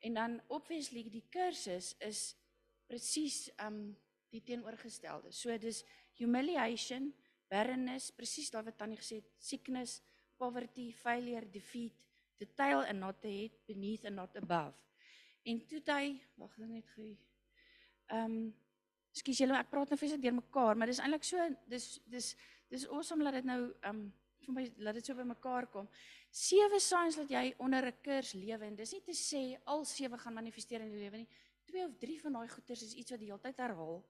[0.03, 2.33] En dan obviously die kursus is
[2.91, 3.93] presies um
[4.35, 5.31] die teenoorgestelde.
[5.31, 5.85] So dis
[6.19, 7.13] humiliation,
[7.53, 10.01] barrenness, presies daai wat Tannie gesê het, sickness,
[10.41, 12.07] poverty, failure, defeat,
[12.41, 14.75] the tail and not the head, beneath and not above.
[15.45, 17.13] En toe hy, wag net gou.
[18.19, 18.43] Um
[19.13, 22.31] Ekskuus julle, ek praat nou fees deur mekaar, maar dis eintlik so dis dis
[22.73, 23.59] dis awesome dat dit nou
[23.91, 23.99] um
[24.47, 25.91] vir my laat dit so by mekaar kom.
[26.33, 30.17] Sewe signs dat jy onder 'n kurs lewe en dis nie te sê al sewe
[30.17, 31.29] gaan manifesteer in jou lewe nie
[31.73, 34.03] twee of drie van daai goeters is iets wat die hele tyd herhaal,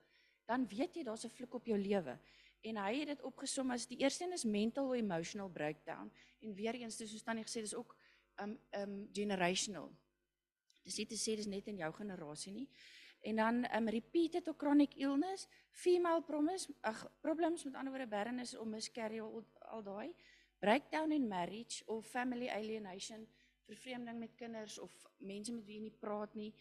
[0.50, 2.18] dan weet jy daar's 'n vloek op jou lewe.
[2.62, 6.10] En hy het dit opgesom as die eerste een is mental or emotional breakdown
[6.40, 7.96] en weer eens dis soos tannie gesê dis ook
[8.42, 9.90] um um generational.
[10.82, 12.68] Dis nie te sê dis net in jou generasie nie.
[13.22, 18.54] En dan um repeated or chronic illness, female promise, ag problems met ander woorde barrenness
[18.54, 19.44] of miscarriage al,
[19.74, 20.14] al daai
[20.62, 23.26] breakdown in marriage of family alienation,
[23.66, 26.52] vervreemding met kinders of mense met wie jy nie praat nie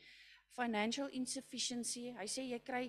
[0.56, 2.10] financial insufficiency.
[2.18, 2.88] Hy sê jy kry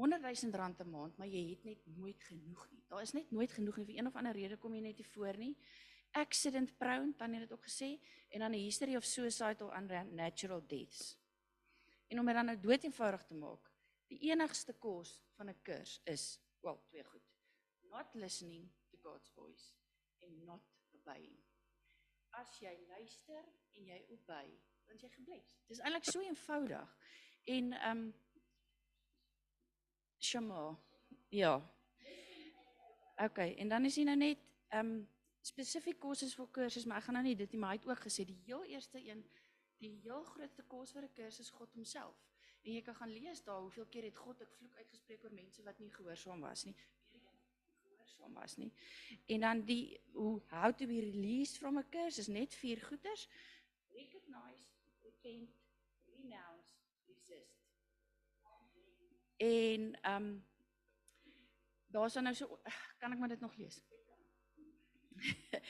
[0.00, 2.82] 100 000 rand 'n maand, maar jy het net nooit genoeg nie.
[2.88, 5.06] Daar is net nooit genoeg nie vir een of ander rede kom jy net nie
[5.06, 5.56] voor nie.
[6.10, 10.66] Accident prone, dan het dit ook gesê en dan 'n history of suicidal and natural
[10.66, 11.18] deaths.
[12.08, 13.70] En om dit dan nou dood eenvoudig te maak,
[14.06, 17.22] die enigste kos van 'n kurs is, wel, twee goed.
[17.82, 19.72] Not listening to God's voice
[20.22, 21.38] and not obeying.
[22.30, 25.56] As jy luister en jy obey, want jy gebless.
[25.66, 26.96] Dis eintlik so eenvoudig.
[27.44, 28.14] En ehm um,
[30.20, 30.78] Shama.
[31.28, 31.56] Ja.
[33.16, 35.08] OK, en dan is hy nou net ehm um,
[35.40, 38.02] spesifiek kursusse vir kursusse, maar ek gaan nou nie dit nie, maar hy het ook
[38.04, 39.22] gesê die heel eerste een
[39.80, 42.16] die heel grootste kos vir 'n kursus God homself.
[42.62, 45.62] En jy kan gaan lees daar hoeveel keer het God 'n vloek uitgespreek oor mense
[45.62, 46.74] wat nie gehoorsaam was nie.
[47.86, 48.72] Gehoorsaam was nie.
[49.26, 53.28] En dan die hoe how to be released from a curse is net vier goeters.
[53.88, 54.68] Recognize
[55.02, 55.50] repent,
[56.04, 56.59] renounce.
[59.40, 60.30] En ehm um,
[61.90, 62.60] daar's dan nou so
[62.98, 63.80] kan ek maar dit nog lees.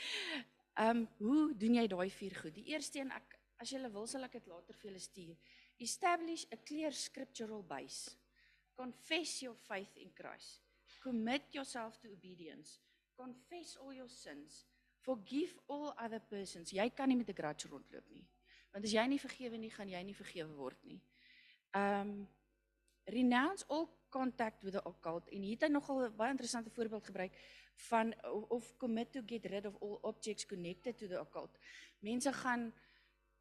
[0.80, 2.54] Ehm um, hoe doen jy daai vier goed?
[2.54, 5.36] Die eerste een ek as jy wil sal ek dit later vir julle stuur.
[5.80, 8.16] Establish a clear scriptural base.
[8.76, 10.62] Confess your faith in Christ.
[11.02, 12.78] Commit yourself to obedience.
[13.16, 14.64] Confess all your sins.
[15.04, 16.72] Forgive all other persons.
[16.72, 18.26] Jy kan nie met 'n grudge rondloop nie.
[18.72, 21.00] Want as jy nie vergewe nie, gaan jy nie vergewe word nie.
[21.74, 22.28] Um
[23.10, 27.04] renounce all contact with the occult en hier het hy nogal 'n baie interessante voorbeeld
[27.04, 27.34] gebruik
[27.88, 28.14] van
[28.48, 31.58] of commit to get rid of all objects connected to the occult.
[31.98, 32.72] Mense gaan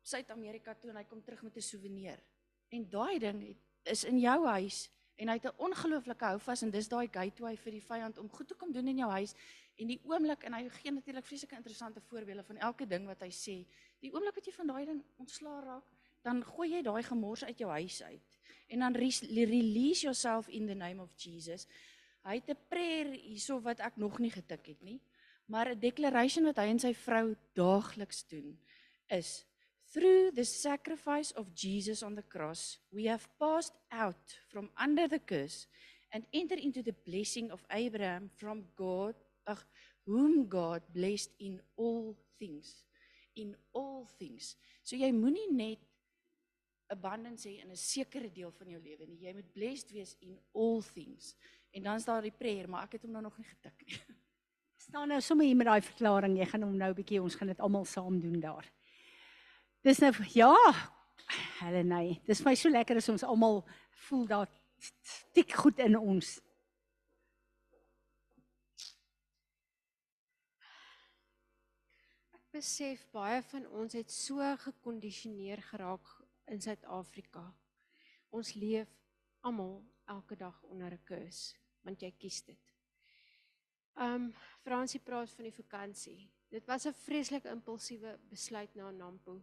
[0.01, 2.20] Suid-Amerika toe en hy kom terug met 'n souvenir.
[2.70, 6.70] En daai ding het, is in jou huis en hy het 'n ongelooflike houvas en
[6.70, 9.34] dis daai gateway vir die vyand om goed te kom doen in jou huis
[9.76, 13.32] en die oomblik en hy gee natuurlik vreeslike interessante voorbeelde van elke ding wat hy
[13.32, 13.65] sê
[13.99, 15.88] Die oomblik wat jy van daai ding ontslaa raak,
[16.24, 18.38] dan gooi jy daai gemors uit jou huis uit.
[18.70, 21.67] En dan release yourself in the name of Jesus.
[22.24, 24.99] Hy het 'n prayer hierso wat ek nog nie getik het nie,
[25.45, 28.57] maar 'n declaration wat hy en sy vrou daagliks doen
[29.09, 29.45] is
[29.91, 35.20] Through the sacrifice of Jesus on the cross, we have passed out from under the
[35.20, 35.67] curse
[36.11, 39.15] and entered into the blessing of Abraham from God,
[39.47, 39.57] ag,
[40.05, 42.86] whom God blessed in all things
[43.39, 44.55] in all things.
[44.84, 45.82] So jy moenie net
[46.89, 49.19] abundance hê in 'n sekere deel van jou lewe nie.
[49.25, 51.35] Jy moet blessed wees in all things.
[51.71, 53.99] En dan is daar die prayer, maar ek het hom nou nog nie getik nie.
[54.89, 56.37] staan nou sommer hier met daai verklaring.
[56.39, 58.65] Jy gaan hom nou 'n bietjie ons gaan dit almal saam doen daar.
[59.81, 60.55] Dis nou ja,
[61.61, 62.21] hulle nee.
[62.25, 63.63] Dis vir my so lekker as ons almal
[64.09, 64.49] voel dat
[65.33, 66.39] tik goed in ons.
[72.33, 76.18] Ek besef baie van ons het so gekondisioneer geraak
[76.50, 77.43] in Suid-Afrika.
[78.30, 78.89] Ons leef
[79.41, 79.80] almal
[80.10, 82.74] elke dag onder 'n curse want jy kies dit.
[83.95, 84.34] Um
[84.64, 86.30] Fransie praat van die vakansie.
[86.50, 89.41] Dit was 'n vreeslik impulsiewe besluit na Nampo.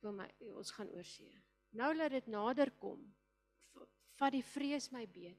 [0.00, 1.42] Wil my ons gaan oorsee.
[1.70, 3.14] Nou laat dit nader kom.
[4.14, 5.38] Vat die vrees my beet.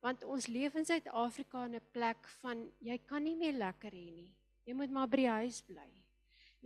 [0.00, 4.10] Want ons leef in Suid-Afrika in 'n plek van jy kan nie meer lekker hê
[4.12, 4.34] nie.
[4.64, 6.05] Jy moet maar by die huis bly.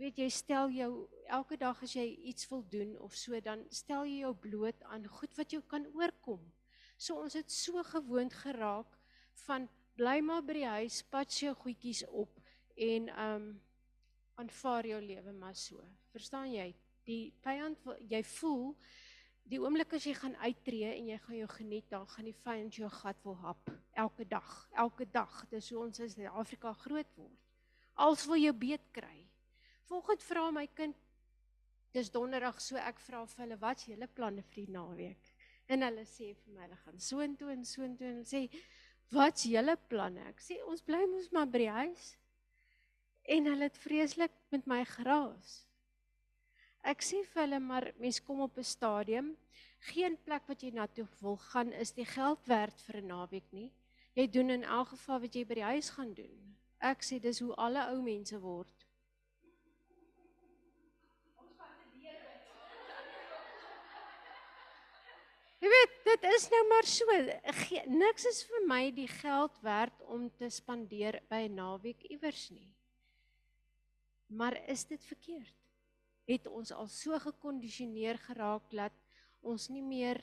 [0.01, 0.89] Weet jy stel jou
[1.29, 5.05] elke dag as jy iets wil doen of so dan stel jy jou bloot aan
[5.05, 6.41] goed wat jou kan oorkom.
[6.97, 8.97] So ons het so gewoond geraak
[9.43, 9.67] van
[9.99, 12.41] bly maar by die huis, patch jou goedjies op
[12.81, 13.45] en um
[14.41, 15.85] aanvaar jou lewe maar so.
[16.15, 16.71] Verstaan jy?
[17.05, 18.71] Die vyand jy voel
[19.53, 22.77] die oomblik as jy gaan uittreë en jy gaan jou geniet, dan gaan die vyand
[22.79, 25.43] jou gat wil hap elke dag, elke dag.
[25.53, 27.37] Dis hoe ons in Afrika groot word.
[28.01, 29.27] Als wil jou beet kry.
[29.91, 30.95] Volgens vra my kind
[31.91, 35.31] dis donderdag so ek vra vir hulle wat is julle planne vir die naweek?
[35.67, 38.45] En hulle sê vir my hulle gaan soontoe en soontoe en sê
[39.11, 40.23] wat's julle planne?
[40.31, 42.05] Ek sê ons bly mos maar by die huis.
[43.35, 45.57] En hulle het vreeslik met my geraas.
[46.87, 49.33] Ek sê vir hulle maar mense kom op 'n stadium,
[49.91, 53.51] geen plek wat jy na toe wil gaan is die geld werd vir 'n naweek
[53.51, 53.71] nie.
[54.15, 56.55] Jy doen in elk geval wat jy by die huis gaan doen.
[56.79, 58.80] Ek sê dis hoe alle ou mense word.
[65.61, 67.15] Jy weet, dit is nou maar so.
[67.61, 72.49] Ge, niks is vir my die geld werd om te spandeer by 'n naweek iewers
[72.49, 72.71] nie.
[74.27, 75.55] Maar is dit verkeerd?
[76.25, 78.93] Het ons al so gekondisioneer geraak dat
[79.41, 80.21] ons nie meer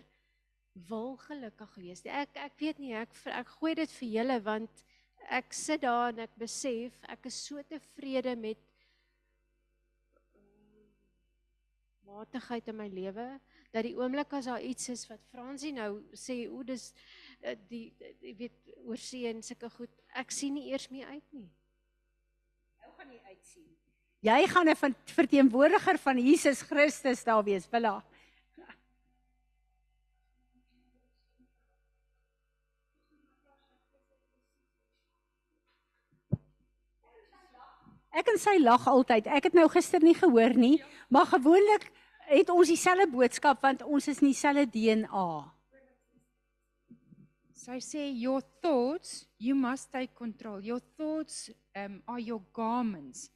[0.89, 2.13] wil gelukkig wees nie.
[2.13, 4.85] Ek ek weet nie, ek ek gooi dit vir julle want
[5.29, 8.59] ek sit daar en ek besef ek is so tevrede met
[12.09, 13.27] matigheid in my lewe
[13.71, 16.91] dat die oomblik as daar iets is wat Fransie nou sê o dis
[17.41, 17.93] eh, die
[18.25, 21.49] jy weet oor see en sulke goed ek sien nie eers meer uit nie.
[22.83, 23.67] Nou gaan jy uitsien.
[24.25, 28.03] Jy gaan 'n verteenwoordiger van Jesus Christus daar wees, Willa.
[38.19, 39.29] Ek en sy lag altyd.
[39.31, 41.93] Ek het nou gister nie gehoor nie, maar gewoonlik
[42.29, 45.29] het ons dieselfde boodskap want ons is in dieselfde DNA.
[47.59, 50.61] Sy sê your thoughts, you must take control.
[50.65, 53.29] Your thoughts um are your garments.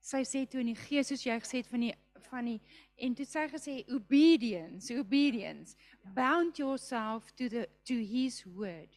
[0.00, 1.94] Sy sê toe in die gees soos jy gesê het van die
[2.26, 2.58] van die
[3.06, 5.76] en toe sy gesê obedience, obedience,
[6.16, 8.90] bound yourself to the to his word.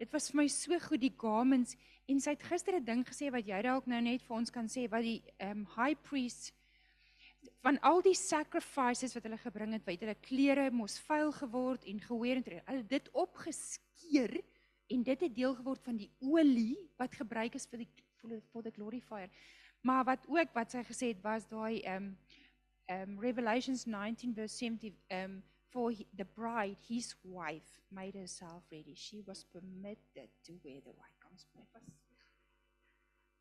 [0.00, 1.76] Dit was vir my so goed die garments
[2.08, 4.68] en sy het gister 'n ding gesê wat jy dalk nou net vir ons kan
[4.68, 6.52] sê wat die um high priest
[7.62, 12.00] van al die sacrifices wat hulle gebring het, weet hulle klere mos vuil geword en
[12.02, 14.34] geweer en hulle dit opgeskeer
[14.92, 17.90] en dit het deel geword van die olie wat gebruik is vir die
[18.52, 19.30] for the glorifier.
[19.82, 22.12] Maar wat ook wat sy gesê het was daai um
[22.90, 25.40] um Revelations 19 verse 70 um
[25.72, 28.94] for the bride his wife made herself ready.
[28.94, 31.46] She was permitted to wear the white garments.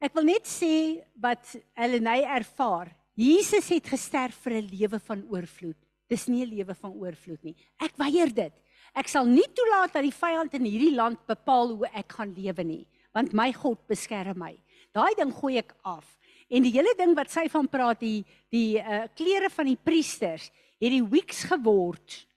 [0.02, 2.90] Ek wil net sê wat Helleny ervaar
[3.22, 5.78] Jesus het gesterf vir 'n lewe van oorvloed.
[6.10, 7.56] Dis nie 'n lewe van oorvloed nie.
[7.80, 8.54] Ek weier dit.
[8.96, 12.64] Ek sal nie toelaat dat die vyand in hierdie land bepaal hoe ek gaan lewe
[12.64, 14.58] nie, want my God beskerm my.
[14.92, 16.18] Daai ding gooi ek af.
[16.50, 20.52] En die hele ding wat sy van praat, die die uh, klere van die priesters,
[20.82, 22.28] het die wicks geword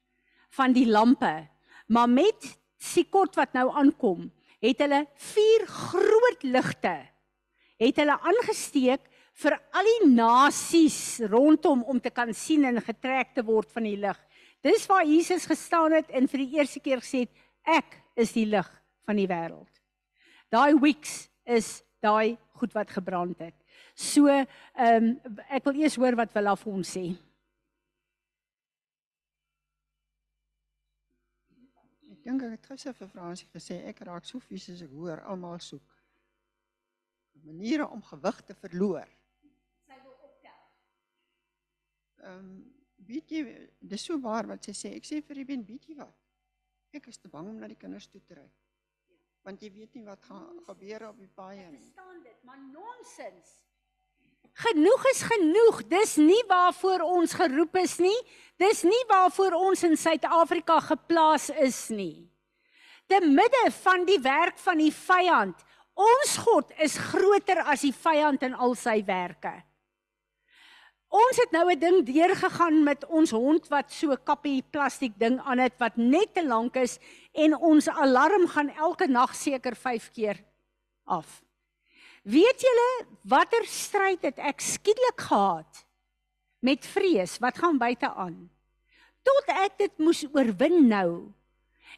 [0.51, 1.49] van die lampe.
[1.89, 4.30] Maar met Sikot wat nou aankom,
[4.61, 7.14] het hulle vier groot ligte
[7.80, 9.03] het hulle aangesteek
[9.43, 10.99] vir al die nasies
[11.30, 14.18] rondom om te kan sien en getrek te word van die lig.
[14.64, 18.47] Dis waar Jesus gestaan het en vir die eerste keer gesê het ek is die
[18.47, 18.68] lig
[19.05, 19.70] van die wêreld.
[20.55, 23.57] Daai wicks is daai goed wat gebrand het.
[23.95, 27.05] So, ehm um, ek wil eers hoor wat Willa vir ons sê.
[32.11, 35.59] Ek dink ek het gister vir Fransie gesê ek raak so as ek hoor almal
[35.61, 35.85] soek
[37.45, 39.09] maniere om gewig te verloor.
[42.25, 42.53] Ehm um,
[43.05, 43.41] weet jy,
[43.85, 44.93] dis so waar wat sy sê.
[44.97, 46.14] Ek sê vir Ruben, weet jy wat?
[46.95, 48.47] Ek is te bang om na die kinders toe te ry.
[49.45, 51.83] Want jy weet nie wat gaan gebeur op die paaie nie.
[51.83, 53.59] Verstaan dit, maar nonsens.
[54.64, 55.83] Genoeg is genoeg.
[55.91, 58.16] Dis nie waarvoor ons geroep is nie.
[58.62, 62.31] Dis nie waarvoor ons in Suid-Afrika geplaas is nie.
[63.11, 65.59] Te midde van die werk van die vyand,
[65.99, 69.53] ons God is groter as die vyand in al sy werke.
[71.15, 75.59] Ons het nou 'n ding deurgegaan met ons hond wat so kappie plastiek ding aan
[75.59, 76.99] het wat net te lank is
[77.33, 80.45] en ons alarm gaan elke nag seker 5 keer
[81.05, 81.43] af.
[82.23, 85.87] Weet julle watter stryd het ek skielik gehad
[86.59, 88.51] met vrees wat gaan buite aan?
[89.23, 91.33] Tot ek dit moes oorwin nou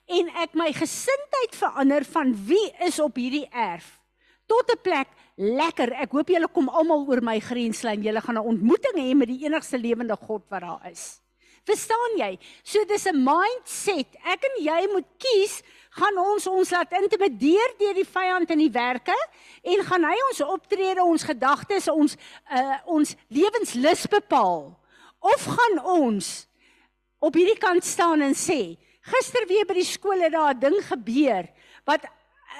[0.07, 4.01] en ek my gesindheid verander van wie is op hierdie erf
[4.47, 5.93] tot 'n plek lekker.
[6.01, 8.03] Ek hoop julle kom almal oor my grenslyn.
[8.03, 11.21] Julle gaan 'n ontmoeting hê met die enigste lewende God wat daar is.
[11.67, 12.39] Verstaan jy?
[12.63, 14.07] So dis 'n mindset.
[14.25, 18.71] Ek en jy moet kies, gaan ons ons laat intimideer deur die vyand in die
[18.71, 19.17] werke
[19.63, 22.17] en gaan hy ons optrede, ons gedagtes, ons
[22.51, 24.79] uh ons lewenslus bepaal?
[25.21, 26.47] Of gaan ons
[27.19, 30.79] op hierdie kant staan en sê, gister weer by die skool het daar 'n ding
[30.83, 31.49] gebeur
[31.85, 32.07] wat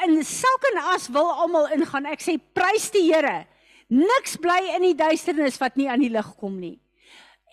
[0.07, 2.09] in sak en as wil almal ingaan.
[2.11, 3.45] Ek sê prys die Here.
[3.89, 6.79] Niks bly in die duisternis wat nie aan die lig kom nie.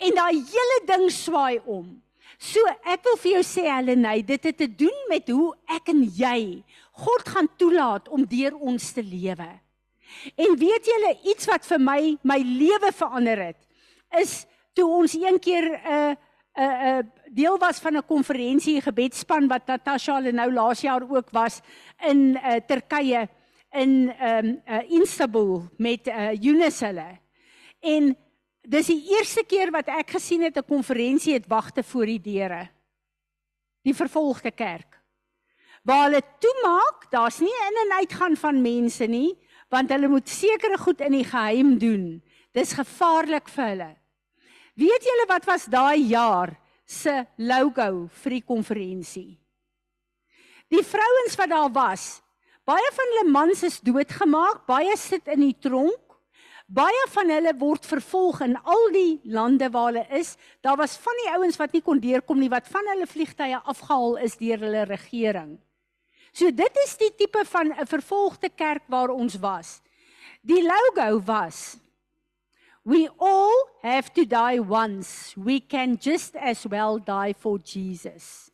[0.01, 2.01] En daai hele ding swaai om.
[2.41, 2.59] So
[2.89, 6.63] ek wil vir jou sê Helenae, dit het te doen met hoe ek en jy
[7.05, 9.49] God gaan toelaat om deur ons te lewe.
[10.37, 13.61] En weet julle iets wat vir my my lewe verander het
[14.21, 14.43] is
[14.77, 16.15] toe ons een keer 'n uh,
[16.53, 20.81] 'n uh, 'n uh, deel was van 'n konferensie gebedsspan wat Natasha hulle nou laas
[20.81, 21.61] jaar ook was
[21.97, 23.27] in uh, Turkye
[23.71, 27.19] in um, uh, Istanbul met uh, Yunus hulle.
[27.79, 28.13] En
[28.61, 32.69] dis die eerste keer wat ek gesien het 'n konferensie het wagte voor die deure.
[33.81, 35.01] Die vervolgde kerk.
[35.83, 39.33] Waar hulle toemaak, daar's nie in en uitgaan van mense nie,
[39.69, 42.23] want hulle moet sekere goed in die geheim doen.
[42.51, 44.02] Dis gevaarlik vir hulle.
[44.73, 46.55] Weet julle wat was daai jaar
[46.85, 49.33] se logo vir die konferensie?
[50.73, 52.05] Die vrouens wat daar was,
[52.65, 55.99] baie van hulle mans is doodgemaak, baie sit in die tronk.
[56.73, 60.31] Baie van hulle word vervolg in al die lande waar hulle is.
[60.63, 64.15] Daar was van die ouens wat nie kon deurkom nie wat van hulle vliegtye afgehaal
[64.25, 65.57] is deur hulle regering.
[66.33, 69.81] So dit is die tipe van 'n vervolgde kerk waar ons was.
[70.41, 71.77] Die logo was
[72.83, 75.35] We all have to die once.
[75.37, 78.51] We can just as well die for Jesus.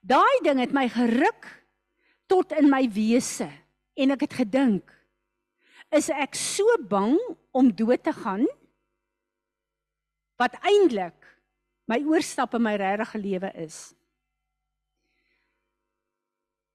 [0.00, 1.48] Daai ding het my geruk
[2.28, 3.48] tot in my wese
[4.00, 4.92] en ek het gedink
[5.92, 7.18] is ek so bang
[7.52, 8.46] om dood te gaan
[10.40, 11.28] wat eintlik
[11.90, 13.90] my oorstap in my regte lewe is.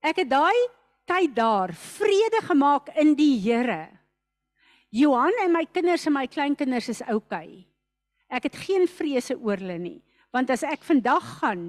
[0.05, 0.57] Ek het daai
[1.05, 3.89] tyd daar vrede gemaak in die Here.
[4.89, 7.45] Johan en my kinders en my kleinkinders is oukei.
[7.45, 7.65] Okay.
[8.29, 9.99] Ek het geen vrese oor hulle nie,
[10.33, 11.65] want as ek vandag gaan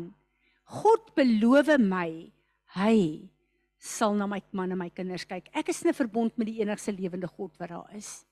[0.83, 2.33] God beloof my
[2.75, 2.99] hy
[3.79, 5.47] sal na my man en my kinders kyk.
[5.55, 8.25] Ek is in 'n verbond met die enigste lewende God wat daar is.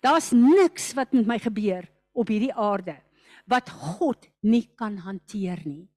[0.00, 2.96] Daar's niks wat met my gebeur op hierdie aarde
[3.46, 5.88] wat God nie kan hanteer nie.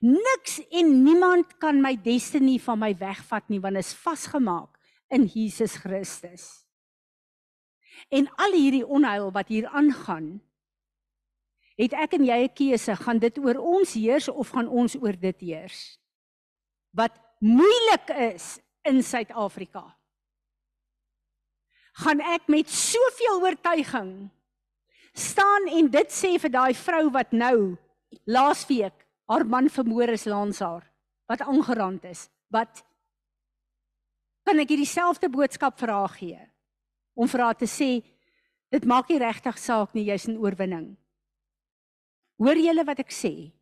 [0.00, 4.78] Niks en niemand kan my destiny van my wegvat nie want is vasgemaak
[5.10, 6.64] in Jesus Christus.
[8.10, 10.40] En al hierdie onheil wat hier aangaan,
[11.78, 15.16] het ek en jy 'n keuse, gaan dit oor ons heers of gaan ons oor
[15.16, 15.98] dit heers?
[16.92, 17.12] Wat
[17.42, 19.82] moeilik is in Suid-Afrika.
[22.02, 24.30] Gaan ek met soveel oortuiging
[25.12, 27.76] staan en dit sê vir daai vrou wat nou
[28.24, 28.96] laasweek
[29.32, 30.84] haar man vermoor is langs haar
[31.30, 32.26] wat aangerand is.
[32.52, 32.82] Wat
[34.44, 36.40] kan ek hierdie selfde boodskap haar gee?
[37.16, 38.02] Om vir haar te sê
[38.72, 40.92] dit maak nie regtig saak nie, jy's in oorwinning.
[42.40, 43.52] Hoor julle wat ek sê?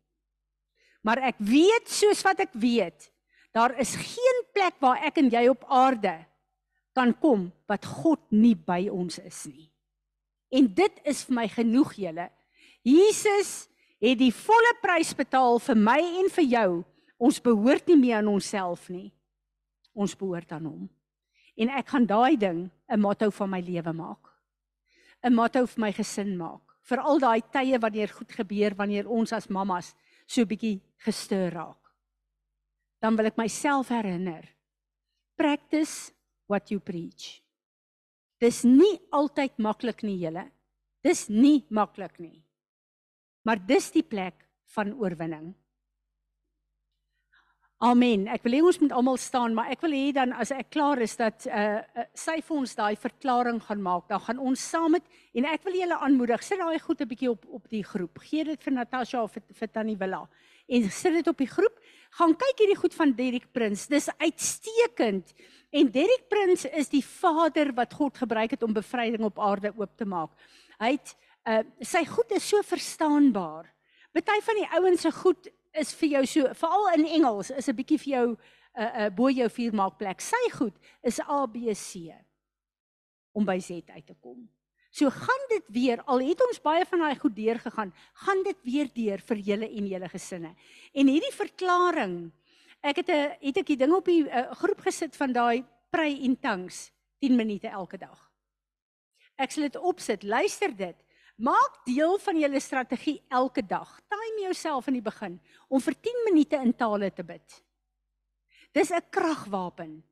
[1.03, 3.09] Maar ek weet soos wat ek weet,
[3.55, 6.13] daar is geen plek waar ek en jy op aarde
[6.95, 9.67] kan kom wat God nie by ons is nie.
[10.51, 12.27] En dit is vir my genoeg julle.
[12.83, 13.70] Jesus
[14.01, 16.71] het die volle prys betaal vir my en vir jou.
[17.21, 19.11] Ons behoort nie meer aan onsself nie.
[19.93, 20.89] Ons behoort aan hom.
[21.55, 24.33] En ek gaan daai ding 'n motto van my lewe maak.
[25.23, 29.33] 'n Motto vir my gesin maak vir al daai tye wanneer goed gebeur wanneer ons
[29.33, 29.93] as mammas
[30.27, 31.79] so bietjie gestuur raak.
[33.01, 34.45] Dan wil ek myself herinner.
[35.37, 36.11] Practice
[36.47, 37.41] what you preach.
[38.41, 40.47] Dis nie altyd maklik nie, julle.
[41.05, 42.41] Dis nie maklik nie.
[43.41, 45.51] Maar dis die plek van oorwinning.
[47.81, 48.27] Amen.
[48.29, 50.99] Ek wil hê ons moet almal staan, maar ek wil hê dan as ek klaar
[51.01, 54.05] is dat uh, uh sy vir ons daai verklaring gaan maak.
[54.11, 57.31] Dan gaan ons saam met en ek wil julle aanmoedig, sit daai goed 'n bietjie
[57.31, 58.21] op op die groep.
[58.21, 60.27] Gee dit vir Natasha of vir, vir Tannie Willa
[60.69, 61.81] en sit dit op die groep.
[62.19, 63.87] Gaan kyk hierdie goed van Derrick Prins.
[63.87, 65.33] Dis uitstekend.
[65.71, 69.97] En Derrick Prins is die vader wat God gebruik het om bevryding op aarde oop
[69.97, 70.31] te maak.
[70.79, 71.15] Hy het
[71.49, 73.69] uh sy goed is so verstaanbaar.
[74.13, 77.75] Party van die ouens se goed is vir jou so veral in Engels is 'n
[77.75, 78.37] bietjie vir jou 'n
[78.81, 80.21] uh, uh, bo jou vuurmaakplek.
[80.21, 82.13] Sy goed is ABC
[83.31, 84.49] om by Z uit te kom.
[84.91, 87.93] So gaan dit weer al het ons baie van daai goed deur gegaan,
[88.25, 90.55] gaan dit weer deur vir julle en julle gesinne.
[90.93, 92.31] En hierdie verklaring,
[92.83, 96.11] ek het 'n het ek die ding op die uh, groep gesit van daai pray
[96.11, 98.31] in tongues 10 minute elke dag.
[99.37, 100.95] Ek sal dit opsit, luister dit.
[101.41, 103.89] Maak deel van julle strategie elke dag.
[104.11, 105.39] Time jouself in die begin
[105.69, 107.63] om vir 10 minute in tale te bid.
[108.73, 110.03] Dis 'n kragwapen.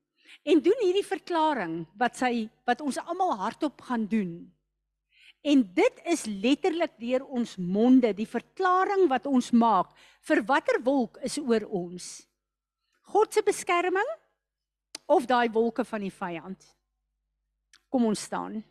[0.44, 4.52] En doen hierdie verklaring wat sy wat ons almal hardop gaan doen.
[5.42, 11.18] En dit is letterlik deur ons monde, die verklaring wat ons maak vir watter wolk
[11.24, 12.28] is oor ons.
[13.02, 14.10] God se beskerming
[15.06, 16.76] of daai wolke van die vyand.
[17.90, 18.64] Kom ons staan.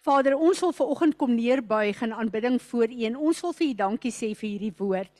[0.00, 3.66] Vader, ons wil ver oggend kom neerbuig in aanbidding voor U en ons wil vir
[3.66, 5.12] U dankie sê vir hierdie woord.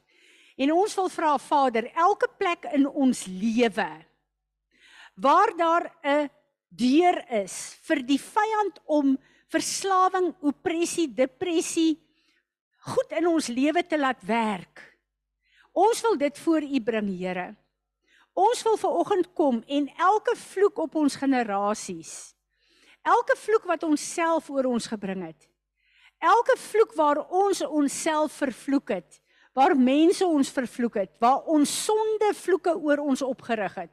[0.61, 3.91] En ons wil vra Vader, elke plek in ons lewe
[5.21, 6.31] waar daar 'n
[6.69, 9.19] deur is vir die vyand om
[9.51, 11.99] verslawing, opressie, depressie
[12.79, 14.81] goed in ons lewe te laat werk.
[15.73, 17.57] Ons wil dit voor U bring, Here.
[18.33, 22.35] Ons wil ver oggend kom en elke vloek op ons generasies
[23.07, 25.49] Elke vloek wat ons self oor ons gebring het.
[26.21, 29.21] Elke vloek waar ons onsself vervloek het,
[29.57, 33.93] waar mense ons vervloek het, waar ons sonde vloeke oor ons opgerig het.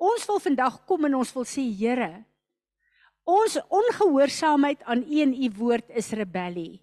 [0.00, 2.24] Ons wil vandag kom en ons wil sê Here,
[3.28, 6.80] ons ongehoorsaamheid aan U en U woord is rebellie.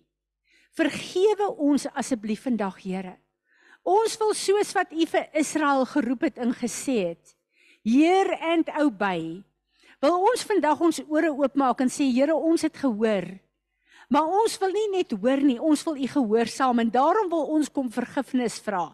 [0.78, 3.18] Vergewe ons asseblief vandag, Here.
[3.84, 7.36] Ons wil soos wat U vir Israel geroep het en gesê het,
[7.84, 9.41] Heer and obey.
[10.00, 13.28] Wil ons vandag ons ore oopmaak en sê Here, ons het gehoor.
[14.10, 17.70] Maar ons wil nie net hoor nie, ons wil U gehoorsaam en daarom wil ons
[17.70, 18.88] kom vergifnis vra.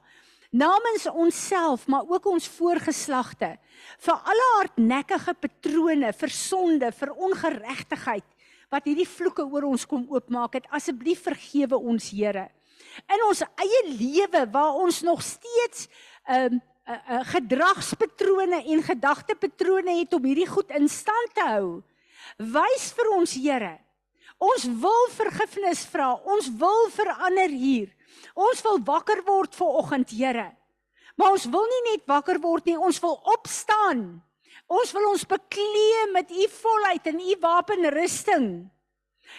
[0.56, 3.54] Namens onsself, maar ook ons voorgeslagte
[4.02, 8.28] vir alle hardnekkige patrone, vir sonde, vir ongeregtigheid
[8.74, 10.70] wat hierdie vloeke oor ons kom oopmaak het.
[10.74, 12.50] Asseblief vergewe ons, Here.
[13.12, 15.86] In ons eie lewe waar ons nog steeds
[16.26, 21.82] ehm um, uh, uh, gedragspatrone en gedagtepatrone het om hierdie goed in stand te hou.
[22.38, 23.76] Wys vir ons Here.
[24.42, 26.14] Ons wil vergifnis vra.
[26.28, 27.90] Ons wil verander hier.
[28.36, 30.52] Ons wil wakker word vir oggend, Here.
[31.16, 34.06] Maar ons wil nie net wakker word nie, ons wil opstaan.
[34.68, 38.48] Ons wil ons bekleë met u volheid en u wapenrusting.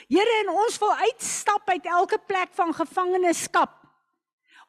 [0.09, 3.86] Here, en ons wil uitstap uit elke plek van gevangenskap.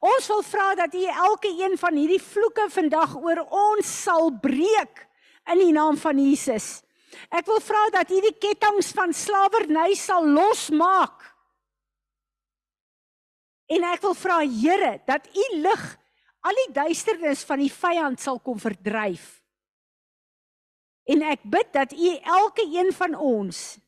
[0.04, 5.08] Ons wil vra dat U elke een van hierdie vloeke vandag oor ons sal breek
[5.50, 6.84] in die naam van Jesus.
[7.34, 11.26] Ek wil vra dat U die kettinge van slawerny sal losmaak.
[13.68, 15.88] En ek wil vra Here dat U lig
[16.46, 19.42] al die duisternis van die vyand sal kom verdryf.
[21.08, 23.80] En ek bid dat U elke een van ons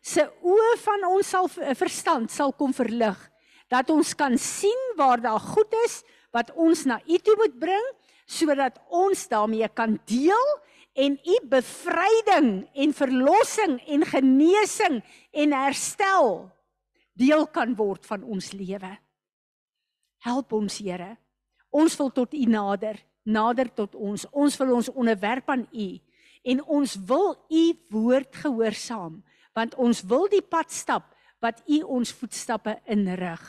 [0.00, 3.18] se oë van ons sal verstand sal kom verlig
[3.72, 6.02] dat ons kan sien waar daar goed is
[6.34, 7.86] wat ons na U toe moet bring
[8.28, 10.48] sodat ons daarmee kan deel
[10.98, 15.00] en U bevryding en verlossing en genesing
[15.32, 16.48] en herstel
[17.18, 18.90] deel kan word van ons lewe.
[20.22, 21.16] Help ons Here.
[21.70, 24.24] Ons wil tot U nader, nader tot ons.
[24.32, 25.88] Ons wil ons onderwerp aan U
[26.48, 29.22] en ons wil U woord gehoorsaam
[29.58, 31.08] want ons wil die pad stap
[31.42, 33.42] wat U ons voetstappe inrig.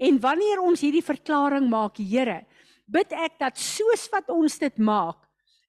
[0.00, 2.44] En wanneer ons hierdie verklaring maak, Here,
[2.86, 5.18] bid ek dat soos wat ons dit maak,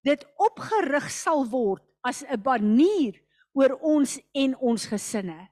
[0.06, 3.20] dit opgerig sal word as 'n banier
[3.54, 5.50] oor ons en ons gesinne.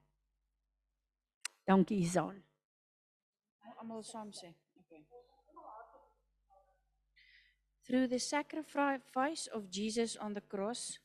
[1.67, 2.43] Dankie, Izan.
[3.79, 4.55] Almal saam sê.
[4.79, 5.05] Okay.
[7.85, 10.99] Through the sacrifice of Jesus on the cross,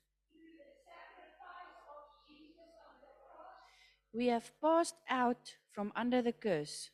[4.14, 6.90] we have passed out from under the curse.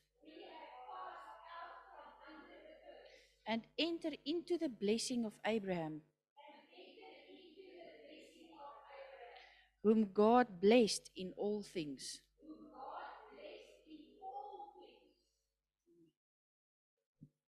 [3.46, 6.02] and enter into the blessing of Abraham.
[9.82, 12.20] whom God blessed in all things.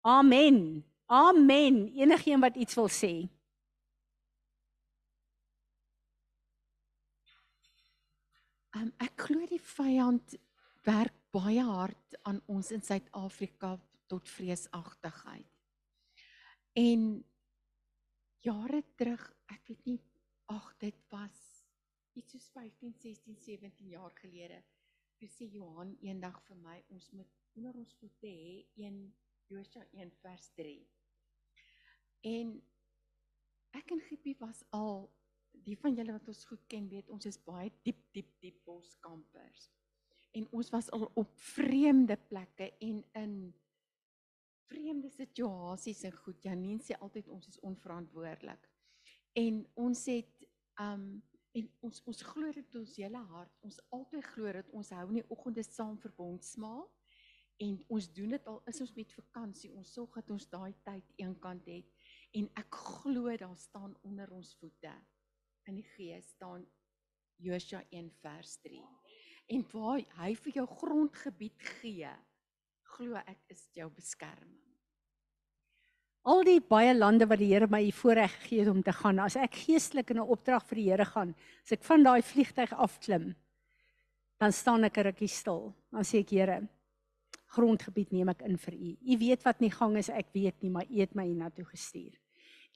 [0.05, 0.83] Amen.
[1.09, 1.91] Amen.
[1.95, 3.27] Enigeen wat iets wil sê.
[8.81, 10.33] Um, ek glo die vyand
[10.87, 13.75] werk baie hard aan ons in Suid-Afrika
[14.09, 15.45] tot vreesagtigheid.
[16.81, 17.03] En
[18.41, 19.21] jare terug,
[19.53, 19.99] ek weet nie,
[20.49, 21.43] ag dit was
[22.17, 24.63] iets soos 15, 16, 17 jaar gelede.
[25.21, 28.99] Toe sê Johan eendag vir my, ons moet onder ons voete hê 1
[29.51, 30.73] Josua 1 vers 3.
[32.33, 32.57] En
[33.77, 35.05] ek en Giepie was al
[35.65, 39.69] die van julle wat ons goed ken weet ons is baie diep diep diep boskampers.
[40.37, 43.35] En ons was al op vreemde plekke en in
[44.71, 46.39] vreemde situasies en goed.
[46.43, 48.69] Janine sê altyd ons is onverantwoordelik.
[49.39, 50.47] En ons het
[50.81, 51.11] um
[51.51, 53.51] en ons ons glo dit ons hele hart.
[53.67, 56.87] Ons altyd glo dat ons hou in die oggende saam verbond smaak
[57.61, 59.73] en ons doen dit al is ons met vakansie.
[59.75, 62.07] Ons sorg dat ons daai tyd eenkant het
[62.39, 64.93] en ek glo daar staan onder ons voete
[65.71, 66.65] in die gees staan
[67.41, 68.81] Josua 1 vers 3.
[69.55, 72.11] En waar hy vir jou grondgebied gee,
[72.95, 74.59] glo ek is jou beskerming.
[76.29, 79.39] Al die baie lande wat die Here my voorreg gegee het om te gaan, as
[79.39, 81.33] ek geestelik in 'n opdrag vir die Here gaan,
[81.63, 83.33] as ek van daai vliegtyg afklim,
[84.39, 85.73] dan staan ek 'n rukkie stil.
[85.91, 86.67] Dan sê ek, Here,
[87.47, 88.97] grondgebied neem ek in vir U.
[89.01, 92.13] U weet wat nie gang is, ek weet nie, maar U het my hiernatoe gestuur.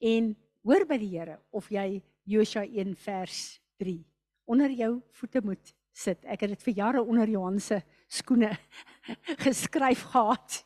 [0.02, 4.00] En hoor by die Here of jy Josua 1 vers 3
[4.46, 6.26] onder jou voete moet sit.
[6.26, 7.80] Ek het dit vir jare onder Johan se
[8.12, 8.52] skoene
[9.46, 10.60] geskryf gehad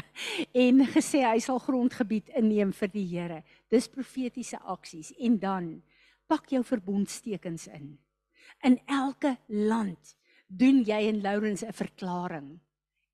[0.66, 3.40] en gesê hy sal grondgebied inneem vir die Here.
[3.70, 5.70] Dis profetiese aksies en dan
[6.30, 7.94] pak jou verbondstekens in.
[8.64, 10.14] In elke land
[10.46, 12.48] doen jy en Lawrence 'n verklaring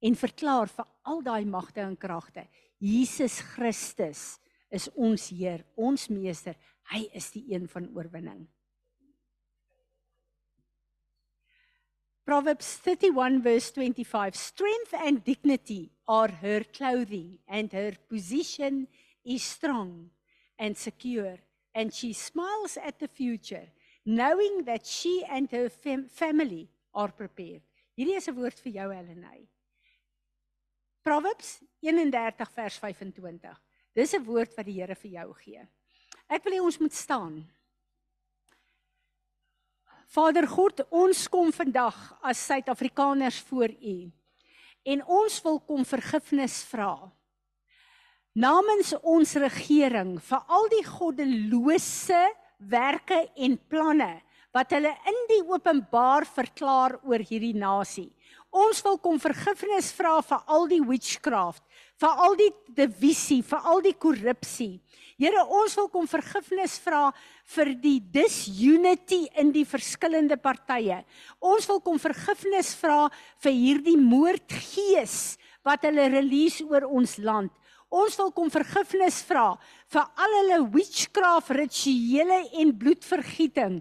[0.00, 2.46] en verklaar vir al daai magte en kragte
[2.80, 4.40] Jesus Christus
[4.70, 6.54] is ons Heer, ons meester.
[6.90, 8.48] Hy is die een van oorwinning.
[12.26, 18.86] Proverbs 31 verse 25 Strength and dignity are her clothing and her position
[19.24, 20.10] is strong
[20.58, 21.38] and secure
[21.74, 23.66] and she smiles at the future
[24.04, 27.62] knowing that she and her fam family are prepared.
[27.98, 29.46] Hierdie is 'n woord vir jou Helenae.
[31.02, 33.58] Proverbs 31 vers 25.
[33.94, 35.66] Dis 'n woord wat die Here vir jou gee.
[36.30, 37.40] Ek wil hê ons moet staan.
[40.10, 41.96] Vader God, ons kom vandag
[42.26, 43.96] as Suid-Afrikaners voor U.
[44.86, 46.94] En ons wil kom vergifnis vra.
[48.38, 52.22] Namens ons regering vir al die goddelose
[52.70, 54.12] werke en planne
[54.54, 58.10] wat hulle in die openbaar verklaar oor hierdie nasie.
[58.50, 61.62] Ons wil kom vergifnis vra vir al die witchcraft,
[62.02, 64.80] vir al die divisie, vir al die korrupsie.
[65.20, 67.10] Here, ons wil kom vergifnis vra
[67.54, 71.02] vir die disunity in die verskillende partye.
[71.38, 73.04] Ons wil kom vergifnis vra
[73.44, 77.52] vir hierdie moordgees wat hulle release oor ons land.
[77.90, 79.56] Ons wil kom vergifnis vra
[79.90, 83.80] vir al hulle witchcraft rituele en bloedvergieting.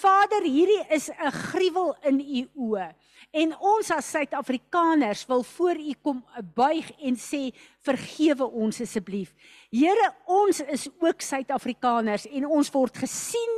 [0.00, 2.94] Vader, hierdie is 'n gruwel in u oë.
[3.30, 6.24] En ons as Suid-Afrikaners wil voor U kom
[6.54, 7.52] buig en sê
[7.86, 9.34] vergewe ons asseblief.
[9.70, 13.54] Here, ons is ook Suid-Afrikaners en ons word gesien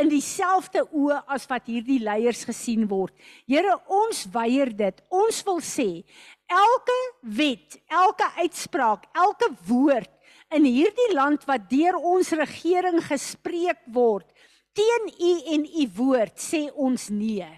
[0.00, 3.12] in dieselfde oë as wat hierdie leiers gesien word.
[3.46, 5.02] Here, ons weier dit.
[5.12, 5.88] Ons wil sê
[6.52, 10.10] elke wet, elke uitspraak, elke woord
[10.52, 14.28] in hierdie land wat deur ons regering gespreek word
[14.76, 17.48] teen U en U woord sê ons nee.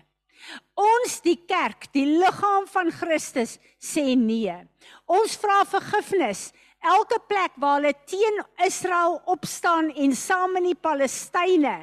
[0.77, 4.57] Ons die kerk, die liggaam van Christus sê nee.
[5.07, 6.51] Ons vra vergifnis
[6.85, 11.79] elke plek waar hulle teen Israel opstaan en saam met die Palestynë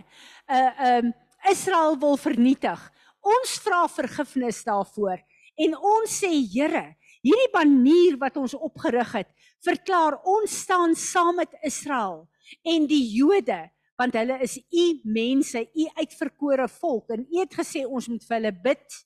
[0.52, 1.12] uh um
[1.50, 2.82] Israel wil vernietig.
[3.26, 5.24] Ons vra vergifnis daarvoor
[5.58, 6.84] en ons sê Here,
[7.26, 9.30] hierdie banier wat ons opgerig het,
[9.66, 12.26] verklaar ons staan saam met Israel
[12.68, 13.70] en die Jode
[14.02, 18.38] want hulle is u mense, u uitverkore volk en u het gesê ons moet vir
[18.40, 18.98] hulle bid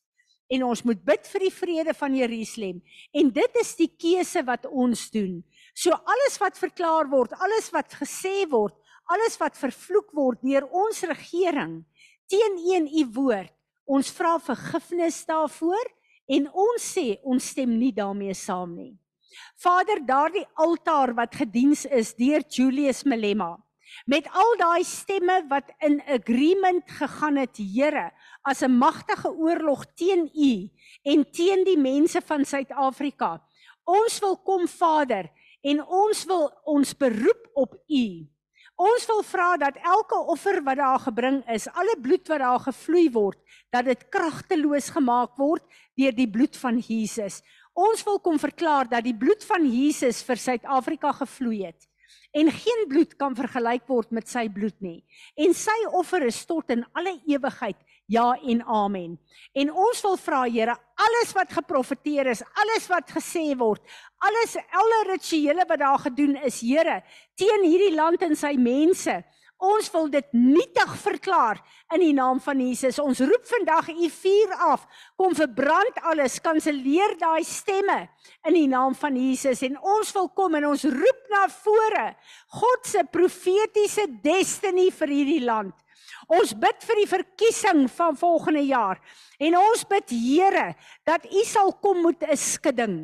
[0.56, 2.80] en ons moet bid vir die vrede van Jerusalem
[3.12, 5.42] en dit is die keuse wat ons doen.
[5.76, 8.78] So alles wat verklaar word, alles wat gesê word,
[9.12, 11.82] alles wat vervloek word deur ons regering
[12.32, 13.52] teen een u woord,
[13.86, 15.92] ons vra vergifnis daarvoor
[16.28, 18.94] en ons sê ons stem nie daarmee saam nie.
[19.60, 23.56] Vader, daardie altaar wat gediens is deur Julius Malema
[24.06, 28.12] met al daai stemme wat in agreement gegaan het, Here,
[28.44, 30.70] as 'n magtige oorlog teen u
[31.04, 33.42] en teen die mense van Suid-Afrika.
[33.84, 35.32] Ons wil kom Vader
[35.62, 38.28] en ons wil ons beroep op u.
[38.76, 43.10] Ons wil vra dat elke offer wat daar gebring is, alle bloed wat daar gevloei
[43.12, 43.40] word,
[43.72, 45.64] dat dit kragteloos gemaak word
[45.98, 47.42] deur die bloed van Jesus.
[47.76, 51.90] Ons wil kom verklaar dat die bloed van Jesus vir Suid-Afrika gevloei het
[52.36, 55.00] en geen bloed kan vergelyk word met sy bloed nie.
[55.40, 57.80] En sy offer is tot in alle ewigheid
[58.12, 59.16] ja en amen.
[59.56, 60.76] En ons wil vra Here,
[61.08, 63.82] alles wat geprofeteer is, alles wat gesê word,
[64.28, 67.02] alles alle rituele wat daar gedoen is, Here,
[67.40, 69.22] teen hierdie land en sy mense,
[69.64, 71.62] Ons wil dit nietig verklaar
[71.96, 73.00] in die naam van Jesus.
[73.00, 74.84] Ons roep vandag u vuur af.
[75.16, 78.10] Kom verbrand alles, kanselleer daai stemme
[78.48, 82.06] in die naam van Jesus en ons wil kom en ons roep na vore
[82.60, 85.74] God se profetiese destiny vir hierdie land.
[86.28, 89.00] Ons bid vir die verkiesing van volgende jaar
[89.40, 90.74] en ons bid Here
[91.08, 92.98] dat u sal kom met 'n skudding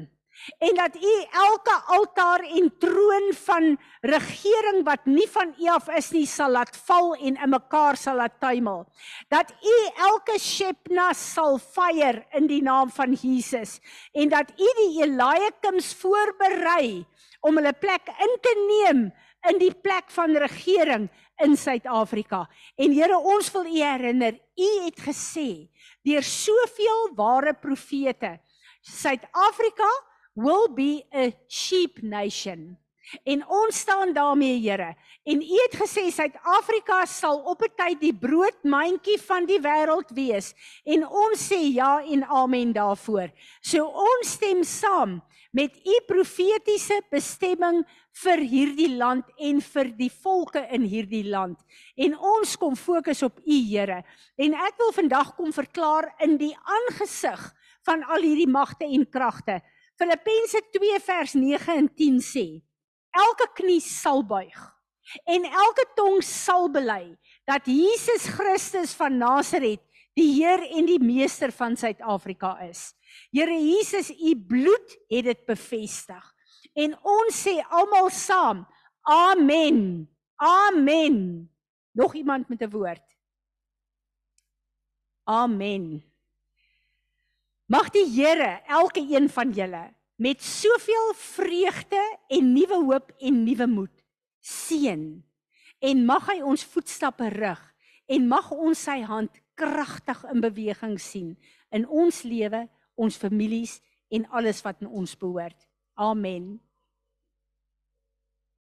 [0.57, 6.11] en dat u elke altaar en troon van regering wat nie van u af is
[6.11, 8.85] nie sal laat val en in mekaar sal laat tuimel.
[9.30, 9.77] Dat u
[10.09, 13.80] elke Shepna sal fire in die naam van Jesus
[14.11, 17.05] en dat u die Eliakims voorberei
[17.41, 19.09] om hulle plek in te neem
[19.49, 21.09] in die plek van regering
[21.41, 22.45] in Suid-Afrika.
[22.77, 25.49] En Here, ons wil u herinner, u het gesê
[26.05, 28.39] deur soveel ware profete
[28.81, 29.89] Suid-Afrika
[30.36, 32.78] will be a sheep nation.
[33.24, 34.95] En ons staan daarmee, Here.
[35.24, 40.53] En U het gesê Suid-Afrika sal op 'n tyd die broodmandjie van die wêreld wees.
[40.86, 43.30] En ons sê ja en amen daarvoor.
[43.62, 45.22] So ons stem saam
[45.52, 51.60] met U profetiese bestemming vir hierdie land en vir die volke in hierdie land.
[51.95, 54.03] En ons kom fokus op U, Here.
[54.38, 57.53] En ek wil vandag kom verklaar in die aangesig
[57.84, 59.62] van al hierdie magte en kragte
[59.99, 62.45] Filippense 2 vers 9 en 10 sê:
[63.11, 64.59] Elke knie sal buig
[65.27, 67.11] en elke tong sal bely
[67.49, 69.81] dat Jesus Christus van Nasaret
[70.15, 72.91] die Heer en die meester van Suid-Afrika is.
[73.31, 76.23] Here Jesus, u bloed het dit bevestig.
[76.76, 78.65] En ons sê almal saam:
[79.07, 80.07] Amen.
[80.35, 81.49] Amen.
[81.91, 83.03] Nog iemand met 'n woord?
[85.23, 86.10] Amen.
[87.72, 93.68] Mag die Here elke een van julle met soveel vreugde en nuwe hoop en nuwe
[93.68, 94.02] moed
[94.43, 95.06] seën
[95.80, 97.61] en mag hy ons voetstappe rig
[98.11, 101.30] en mag ons sy hand kragtig in beweging sien
[101.72, 102.65] in ons lewe,
[102.99, 103.77] ons families
[104.11, 105.56] en alles wat in ons behoort.
[105.95, 106.57] Amen.